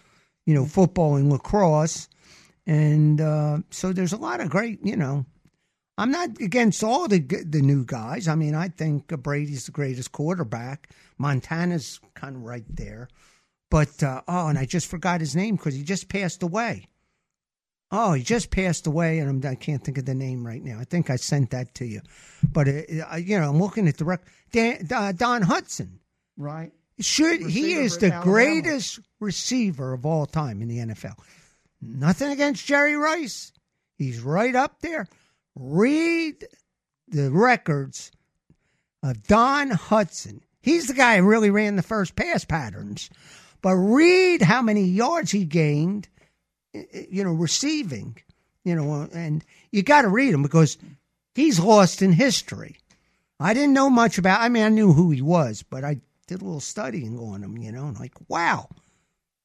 [0.46, 2.08] You know, football and lacrosse,
[2.66, 4.80] and uh, so there's a lot of great.
[4.82, 5.26] You know,
[5.98, 8.30] I'm not against all the the new guys.
[8.30, 10.90] I mean, I think Brady's the greatest quarterback.
[11.18, 13.10] Montana's kind of right there,
[13.70, 16.88] but uh, oh, and I just forgot his name because he just passed away.
[17.90, 20.78] Oh, he just passed away, and I'm, I can't think of the name right now.
[20.80, 22.02] I think I sent that to you,
[22.52, 24.22] but uh, you know, I'm looking at the rec.
[24.52, 26.00] Dan, uh, Don Hutson.
[26.36, 26.72] right?
[27.00, 28.24] Should he is the Alabama.
[28.24, 31.14] greatest receiver of all time in the NFL.
[31.82, 33.52] Nothing against Jerry Rice.
[33.98, 35.08] He's right up there.
[35.56, 36.46] Read
[37.08, 38.12] the records
[39.04, 40.42] of Don Hutson.
[40.62, 43.10] He's the guy who really ran the first pass patterns.
[43.62, 46.10] But read how many yards he gained,
[46.74, 48.18] Eh, eh, you know, receiving,
[48.64, 50.78] you know, uh, and you got to read him because
[51.36, 52.78] he's lost in history.
[53.40, 54.42] I didn't know much about.
[54.42, 57.58] I mean, I knew who he was, but I did a little studying on him.
[57.58, 58.70] You know, and like, wow,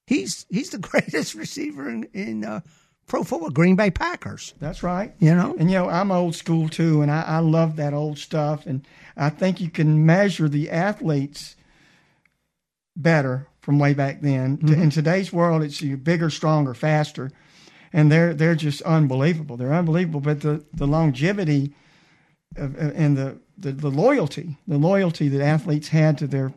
[0.07, 2.61] he's he's the greatest receiver in, in uh,
[3.07, 3.51] pro football.
[3.51, 4.55] Green Bay Packers.
[4.59, 5.15] That's right.
[5.19, 8.19] You know, And you know, I'm old school too, and I, I love that old
[8.19, 8.67] stuff.
[8.67, 11.57] And I think you can measure the athletes
[12.97, 14.59] better from way back then.
[14.59, 17.31] To- In today's world, it's you bigger, stronger, faster,
[17.93, 19.57] and they're they're just unbelievable.
[19.57, 20.21] They're unbelievable.
[20.21, 21.75] But the the longevity
[22.57, 26.53] of, uh, and the, the the loyalty, the loyalty that athletes had to their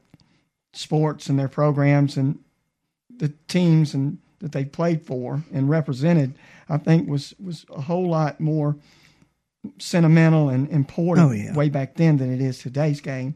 [0.74, 2.38] sports and their programs and
[3.18, 6.34] the teams and that they played for and represented,
[6.68, 8.76] I think was was a whole lot more
[9.80, 11.54] sentimental and important Oh, yeah.
[11.56, 13.36] way back then than it is today's game.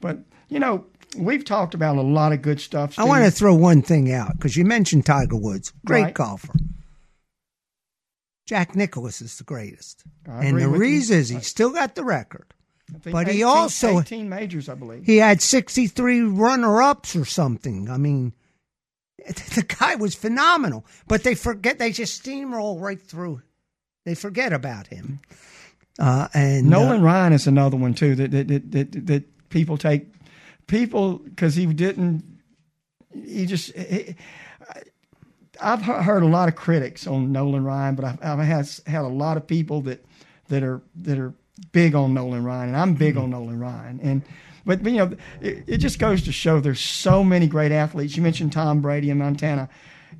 [0.00, 0.84] But you know,
[1.16, 2.98] we've talked about a lot of good stuff.
[2.98, 6.14] I want to throw one thing out because you mentioned Tiger Woods, great Right.
[6.14, 6.52] golfer.
[8.46, 10.78] Jack Nicklaus is the greatest, I and the with you.
[10.80, 12.52] reason is he still got the record.
[13.10, 15.06] But he also- 18 majors, I believe.
[15.06, 17.88] He had 63 runner ups or something.
[17.88, 18.34] I mean,
[19.26, 23.40] the guy was phenomenal, but they forget, they just steamroll right through.
[24.04, 25.20] They forget about him.
[25.98, 29.78] Uh, and uh, Nolan Ryan is another one too that that that, that, that people
[29.78, 30.08] take
[30.66, 32.24] people because he didn't.
[33.12, 33.72] He just.
[33.74, 34.16] He,
[35.60, 39.08] I've heard a lot of critics on Nolan Ryan, but I've, I've had had a
[39.08, 40.04] lot of people that
[40.48, 41.32] that are that are
[41.72, 43.32] big on Nolan Ryan, and I'm big on mm-hmm.
[43.32, 44.00] Nolan Ryan.
[44.02, 44.22] And
[44.64, 48.16] but, but you know, it, it just goes to show there's so many great athletes.
[48.16, 49.68] You mentioned Tom Brady in Montana,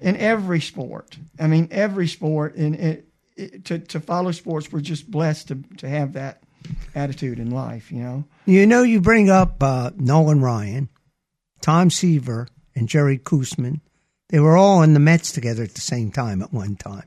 [0.01, 1.19] in every sport.
[1.39, 2.55] I mean, every sport.
[2.57, 6.44] And it, it, to to follow sports, we're just blessed to to have that
[6.95, 7.91] attitude in life.
[7.93, 8.25] You know.
[8.47, 10.89] You know, you bring up uh, Nolan Ryan,
[11.61, 13.81] Tom Seaver, and Jerry Koosman.
[14.29, 17.05] They were all in the Mets together at the same time at one time.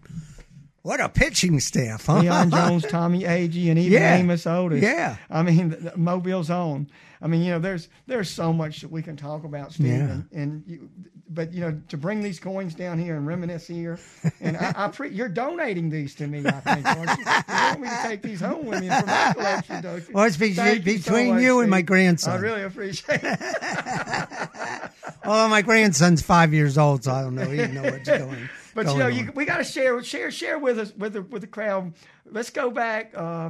[0.84, 2.20] What a pitching staff, huh?
[2.20, 4.16] Cleon Jones, Tommy Agee, and even Yeah.
[4.16, 4.82] Amos Otis.
[4.82, 5.18] Yeah.
[5.30, 6.90] I mean, the, the Mobile's own.
[7.22, 9.88] I mean, you know, there's there's so much that we can talk about, Steve.
[9.88, 9.98] Yeah.
[10.12, 10.90] And, and you,
[11.30, 14.00] but you know, to bring these coins down here and reminisce here,
[14.40, 16.46] and I, I pre- you're donating these to me.
[16.46, 17.26] I think, aren't you?
[17.26, 20.14] You want me to take these home with me for my collection, you?
[20.14, 22.34] Well, it's be- Thank you between much, you and my grandson.
[22.34, 23.40] I really appreciate it.
[25.30, 27.50] Oh, my grandson's five years old, so I don't know.
[27.50, 28.50] He didn't know what's going.
[28.74, 31.42] But you know, you, we got to share, share, share with us with the, with
[31.42, 31.94] the crowd.
[32.26, 33.50] Let's go back uh,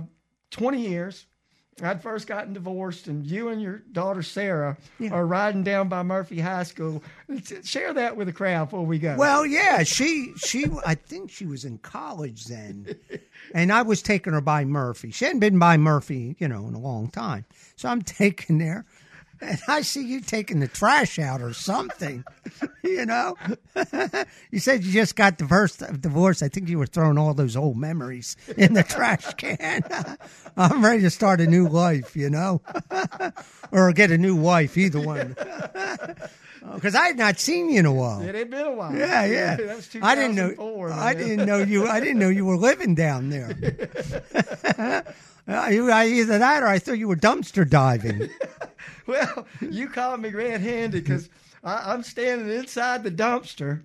[0.51, 1.25] 20 years.
[1.81, 4.77] I'd first gotten divorced, and you and your daughter Sarah
[5.11, 7.03] are riding down by Murphy High School.
[7.63, 9.15] Share that with the crowd before we go.
[9.15, 12.95] Well, yeah, she she I think she was in college then,
[13.53, 15.11] and I was taking her by Murphy.
[15.11, 18.85] She hadn't been by Murphy, you know, in a long time, so I'm taking there,
[19.41, 22.23] and I see you taking the trash out or something.
[22.83, 23.35] you know,
[24.51, 25.83] you said you just got divorced.
[26.01, 26.43] Divorced.
[26.43, 29.83] I think you were throwing all those old memories in the trash can.
[30.57, 32.15] I'm ready to start a new life.
[32.15, 32.61] You know,
[33.71, 34.77] or get a new wife.
[34.77, 35.35] Either one.
[36.73, 38.21] Because I had not seen you in a while.
[38.21, 38.93] It had been a while.
[38.93, 39.55] Yeah, yeah.
[39.55, 40.49] that was I didn't know.
[40.49, 41.87] 2004, I didn't know you.
[41.87, 43.55] I didn't know you were living down there.
[45.47, 48.29] I- Either that, or I thought you were dumpster diving.
[49.13, 51.29] Well, you called me red-handed because
[51.63, 53.81] I'm standing inside the dumpster,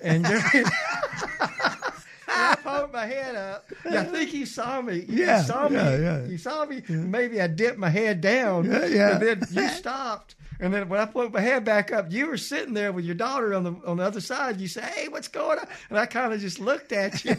[0.00, 0.40] and you're.
[2.36, 3.64] I poked my head up.
[3.88, 5.04] Yeah, I think you saw me.
[5.08, 5.76] You Yeah, saw me.
[5.76, 6.24] yeah, yeah.
[6.24, 6.82] You saw me.
[6.88, 8.64] Maybe I dipped my head down.
[8.64, 9.10] Yeah, yeah.
[9.12, 10.34] And then you stopped.
[10.60, 13.14] And then when I put my head back up, you were sitting there with your
[13.16, 14.60] daughter on the on the other side.
[14.60, 17.36] You say, "Hey, what's going on?" And I kind of just looked at you.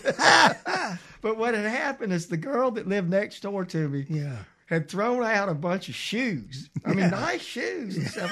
[1.22, 4.38] but what had happened is the girl that lived next door to me Yeah.
[4.66, 6.70] Had thrown out a bunch of shoes.
[6.86, 8.32] I mean, nice shoes and stuff.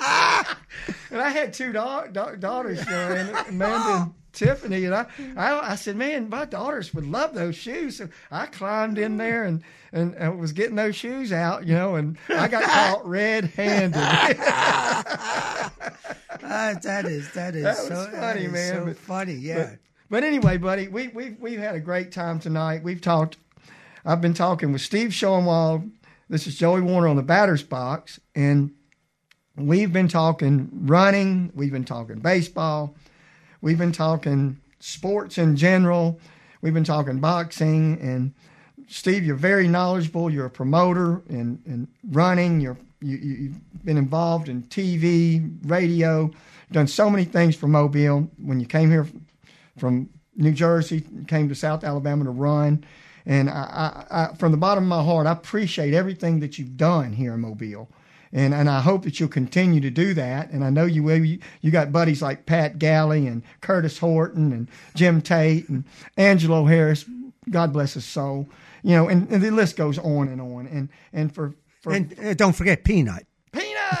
[0.00, 0.56] I
[1.10, 5.06] and I had two da- da- daughters, you know, and Amanda and Tiffany, and I,
[5.36, 7.96] I, I said, man, my daughters would love those shoes.
[7.96, 9.62] So I climbed in there and,
[9.92, 13.94] and, and was getting those shoes out, you know, and I got caught red-handed.
[16.42, 19.76] Uh, that is that is That so funny, is man, So but- funny, yeah.
[20.08, 22.82] But anyway, buddy, we we've, we've had a great time tonight.
[22.84, 23.38] We've talked.
[24.06, 25.90] I've been talking with Steve Schoenwald.
[26.28, 28.70] This is Joey Warner on the batter's box, and
[29.56, 31.50] we've been talking running.
[31.56, 32.94] We've been talking baseball.
[33.60, 36.20] We've been talking sports in general.
[36.62, 37.98] We've been talking boxing.
[38.00, 38.32] And
[38.86, 40.30] Steve, you're very knowledgeable.
[40.30, 42.60] You're a promoter in, in running.
[42.60, 46.30] You're you, you- you've been involved in TV, radio,
[46.72, 48.30] done so many things for Mobile.
[48.38, 49.06] When you came here
[49.78, 52.84] from New Jersey, came to South Alabama to run.
[53.26, 56.76] And I, I, I, from the bottom of my heart, I appreciate everything that you've
[56.76, 57.88] done here in Mobile.
[58.32, 60.50] And, and I hope that you'll continue to do that.
[60.50, 61.24] And I know you will.
[61.24, 65.84] You, you got buddies like Pat Galley and Curtis Horton and Jim Tate and
[66.16, 67.04] Angelo Harris.
[67.50, 68.48] God bless his soul.
[68.82, 70.66] You know, and, and the list goes on and on.
[70.66, 73.26] And and for for And uh, don't forget Peanut.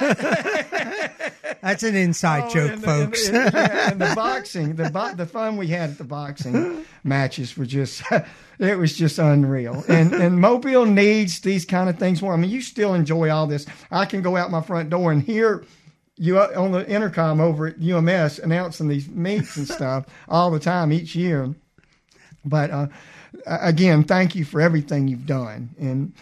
[1.62, 3.28] That's an inside Oh, joke, and the- folks.
[3.28, 6.84] The, and the- and the boxing, the bo- the fun we had at the boxing
[7.04, 8.02] matches were just,
[8.58, 9.84] it was just unreal.
[9.88, 12.32] And and Mobile needs these kind of things more.
[12.34, 13.66] I mean, you still enjoy all this.
[13.90, 15.64] I can go out my front door and hear
[16.16, 20.92] you on the intercom over at UMS announcing these meets and stuff all the time
[20.92, 21.54] each year.
[22.44, 22.86] But uh,
[23.46, 25.70] again, thank you for everything you've done.
[25.78, 26.14] And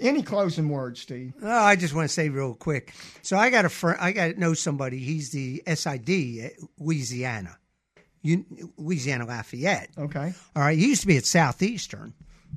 [0.00, 1.34] any closing words, Steve?
[1.42, 2.92] Oh, I just want to say real quick.
[3.22, 3.98] So I got a friend.
[4.00, 4.98] I got to know somebody.
[4.98, 7.58] He's the SID at Louisiana,
[8.22, 8.44] you,
[8.76, 9.90] Louisiana Lafayette.
[9.96, 10.34] Okay.
[10.54, 10.78] All right.
[10.78, 12.14] He used to be at Southeastern.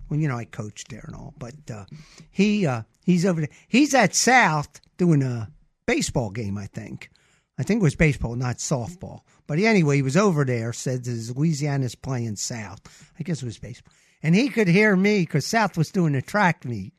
[0.09, 1.85] Well, you know, I coached there and all, but uh,
[2.29, 3.49] he uh, he's over there.
[3.67, 5.49] He's at South doing a
[5.85, 6.57] baseball game.
[6.57, 7.09] I think.
[7.57, 9.21] I think it was baseball, not softball.
[9.47, 10.73] But anyway, he was over there.
[10.73, 12.81] Said Louisiana's playing South.
[13.17, 13.93] I guess it was baseball.
[14.25, 16.93] And he could hear me because South was doing a track meet,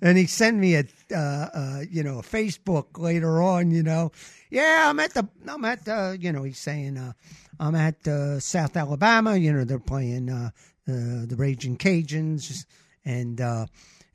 [0.00, 3.72] and he sent me a, uh, uh, you know, a Facebook later on.
[3.72, 4.12] You know,
[4.48, 7.14] yeah, I'm at the, I'm at the, you know, he's saying, uh,
[7.58, 9.36] I'm at uh, South Alabama.
[9.36, 10.50] You know, they're playing uh,
[10.88, 12.64] uh, the Raging Cajuns,
[13.04, 13.66] and uh,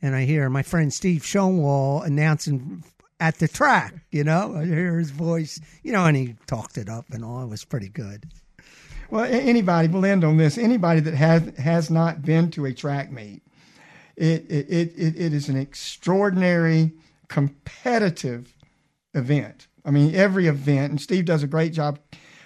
[0.01, 2.85] and I hear my friend Steve Schoenwald announcing
[3.19, 3.93] at the track.
[4.09, 5.59] You know, I hear his voice.
[5.83, 7.43] You know, and he talked it up and all.
[7.43, 8.31] It was pretty good.
[9.13, 10.57] Well, anybody, we'll end on this.
[10.57, 13.43] Anybody that has has not been to a track meet,
[14.15, 14.67] it it
[14.97, 16.93] it, it, is an extraordinary
[17.27, 18.55] competitive
[19.13, 19.67] event.
[19.85, 21.99] I mean, every event, and Steve does a great job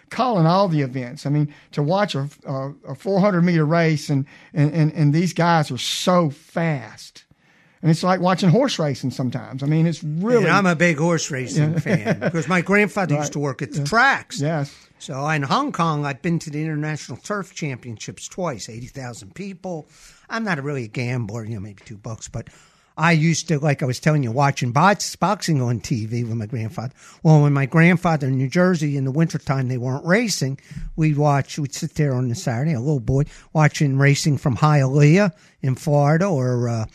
[0.10, 1.26] calling all the events.
[1.26, 5.32] I mean, to watch a, a, a 400 meter race, and, and, and, and these
[5.32, 7.24] guys are so fast.
[7.82, 9.64] And it's like watching horse racing sometimes.
[9.64, 10.44] I mean, it's really.
[10.44, 13.86] And I'm a big horse racing fan because my grandfather used to work at the
[13.86, 14.42] tracks.
[14.42, 14.87] yes.
[15.00, 19.88] So in Hong Kong, I've been to the International Turf Championships twice, 80,000 people.
[20.30, 22.50] I'm not really a gambler, you know, maybe two bucks, but
[22.98, 26.48] I used to, like I was telling you, watching box, boxing on TV with my
[26.48, 26.94] grandfather.
[27.22, 30.60] Well, when my grandfather in New Jersey in the wintertime, they weren't racing,
[30.96, 35.32] we'd watch, we'd sit there on the Saturday, a little boy, watching racing from Hialeah
[35.62, 36.86] in Florida or uh,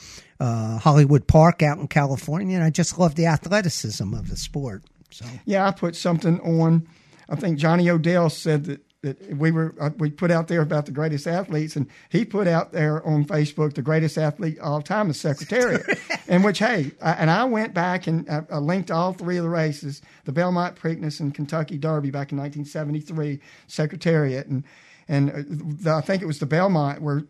[0.41, 2.57] uh, Hollywood Park out in California.
[2.57, 4.83] And I just love the athleticism of the sport.
[5.13, 5.25] So.
[5.45, 6.89] Yeah, I put something on.
[7.33, 10.85] I think Johnny Odell said that, that we were uh, we put out there about
[10.85, 14.83] the greatest athletes, and he put out there on Facebook the greatest athlete of all
[14.83, 15.99] time is Secretariat.
[16.29, 19.45] in which, hey, I, and I went back and I, I linked all three of
[19.45, 24.63] the races: the Belmont Preakness and Kentucky Derby back in 1973, Secretariat, and
[25.09, 27.23] and uh, the, I think it was the Belmont where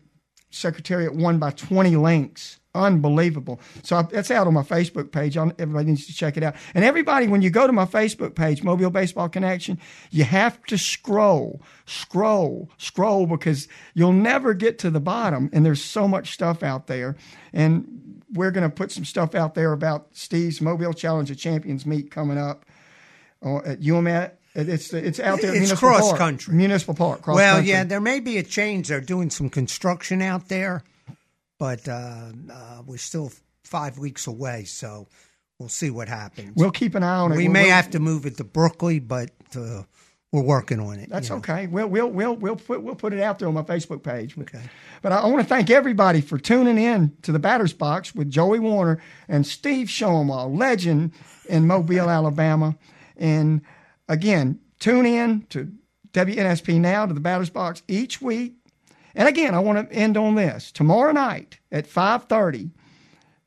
[0.51, 3.59] Secretariat won by 20 lengths unbelievable.
[3.83, 5.37] So I, that's out on my Facebook page.
[5.37, 6.55] Everybody needs to check it out.
[6.73, 9.79] And everybody, when you go to my Facebook page, Mobile Baseball Connection,
[10.11, 15.49] you have to scroll, scroll, scroll because you'll never get to the bottom.
[15.53, 17.15] And there's so much stuff out there.
[17.51, 21.85] And we're going to put some stuff out there about Steve's Mobile Challenge of Champions
[21.85, 22.65] meet coming up
[23.43, 24.31] uh, at UMAT.
[24.55, 25.55] It's it's out there.
[25.55, 27.25] It's cross Park, country, municipal park.
[27.25, 27.71] well, country.
[27.71, 28.87] yeah, there may be a change.
[28.87, 30.83] They're doing some construction out there,
[31.59, 33.31] but uh, uh, we're still
[33.63, 35.07] five weeks away, so
[35.59, 36.53] we'll see what happens.
[36.55, 37.37] We'll keep an eye on it.
[37.37, 39.83] We we'll, may we'll, have to move it to Brooklyn, but uh,
[40.33, 41.09] we're working on it.
[41.09, 41.39] That's you know.
[41.39, 41.67] okay.
[41.67, 44.37] We'll we'll we'll we'll put we'll put it out there on my Facebook page.
[44.37, 44.63] Okay.
[45.01, 48.59] But I, want to thank everybody for tuning in to the Batters Box with Joey
[48.59, 51.13] Warner and Steve Schoenwald, legend
[51.47, 52.75] in Mobile, Alabama.
[53.15, 53.61] And
[54.09, 55.71] again, tune in to
[56.13, 58.55] WNSP now to the Batters Box each week.
[59.15, 60.71] And again, I want to end on this.
[60.71, 62.71] Tomorrow night at 5:30,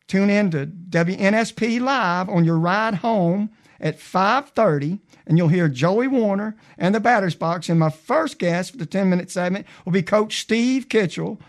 [0.06, 6.06] tune in to WNSP Live on your ride home at 5:30 and you'll hear Joey
[6.06, 7.68] Warner and the Batters Box.
[7.68, 11.40] And my first guest for the 10-minute segment will be Coach Steve Kitchell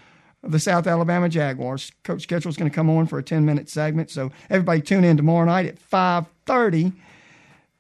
[0.44, 1.92] of the South Alabama Jaguars.
[2.04, 4.10] Coach Kitchell is going to come on for a 10-minute segment.
[4.10, 6.94] So everybody tune in tomorrow night at 5:30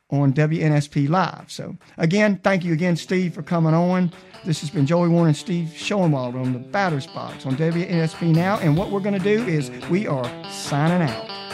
[0.10, 1.52] on WNSP Live.
[1.52, 4.12] So, again, thank you again, Steve, for coming on.
[4.46, 8.58] This has been Joey Warner and Steve Schoenwald on the Batters Box on WNSP Now.
[8.60, 11.47] And what we're going to do is we are signing out.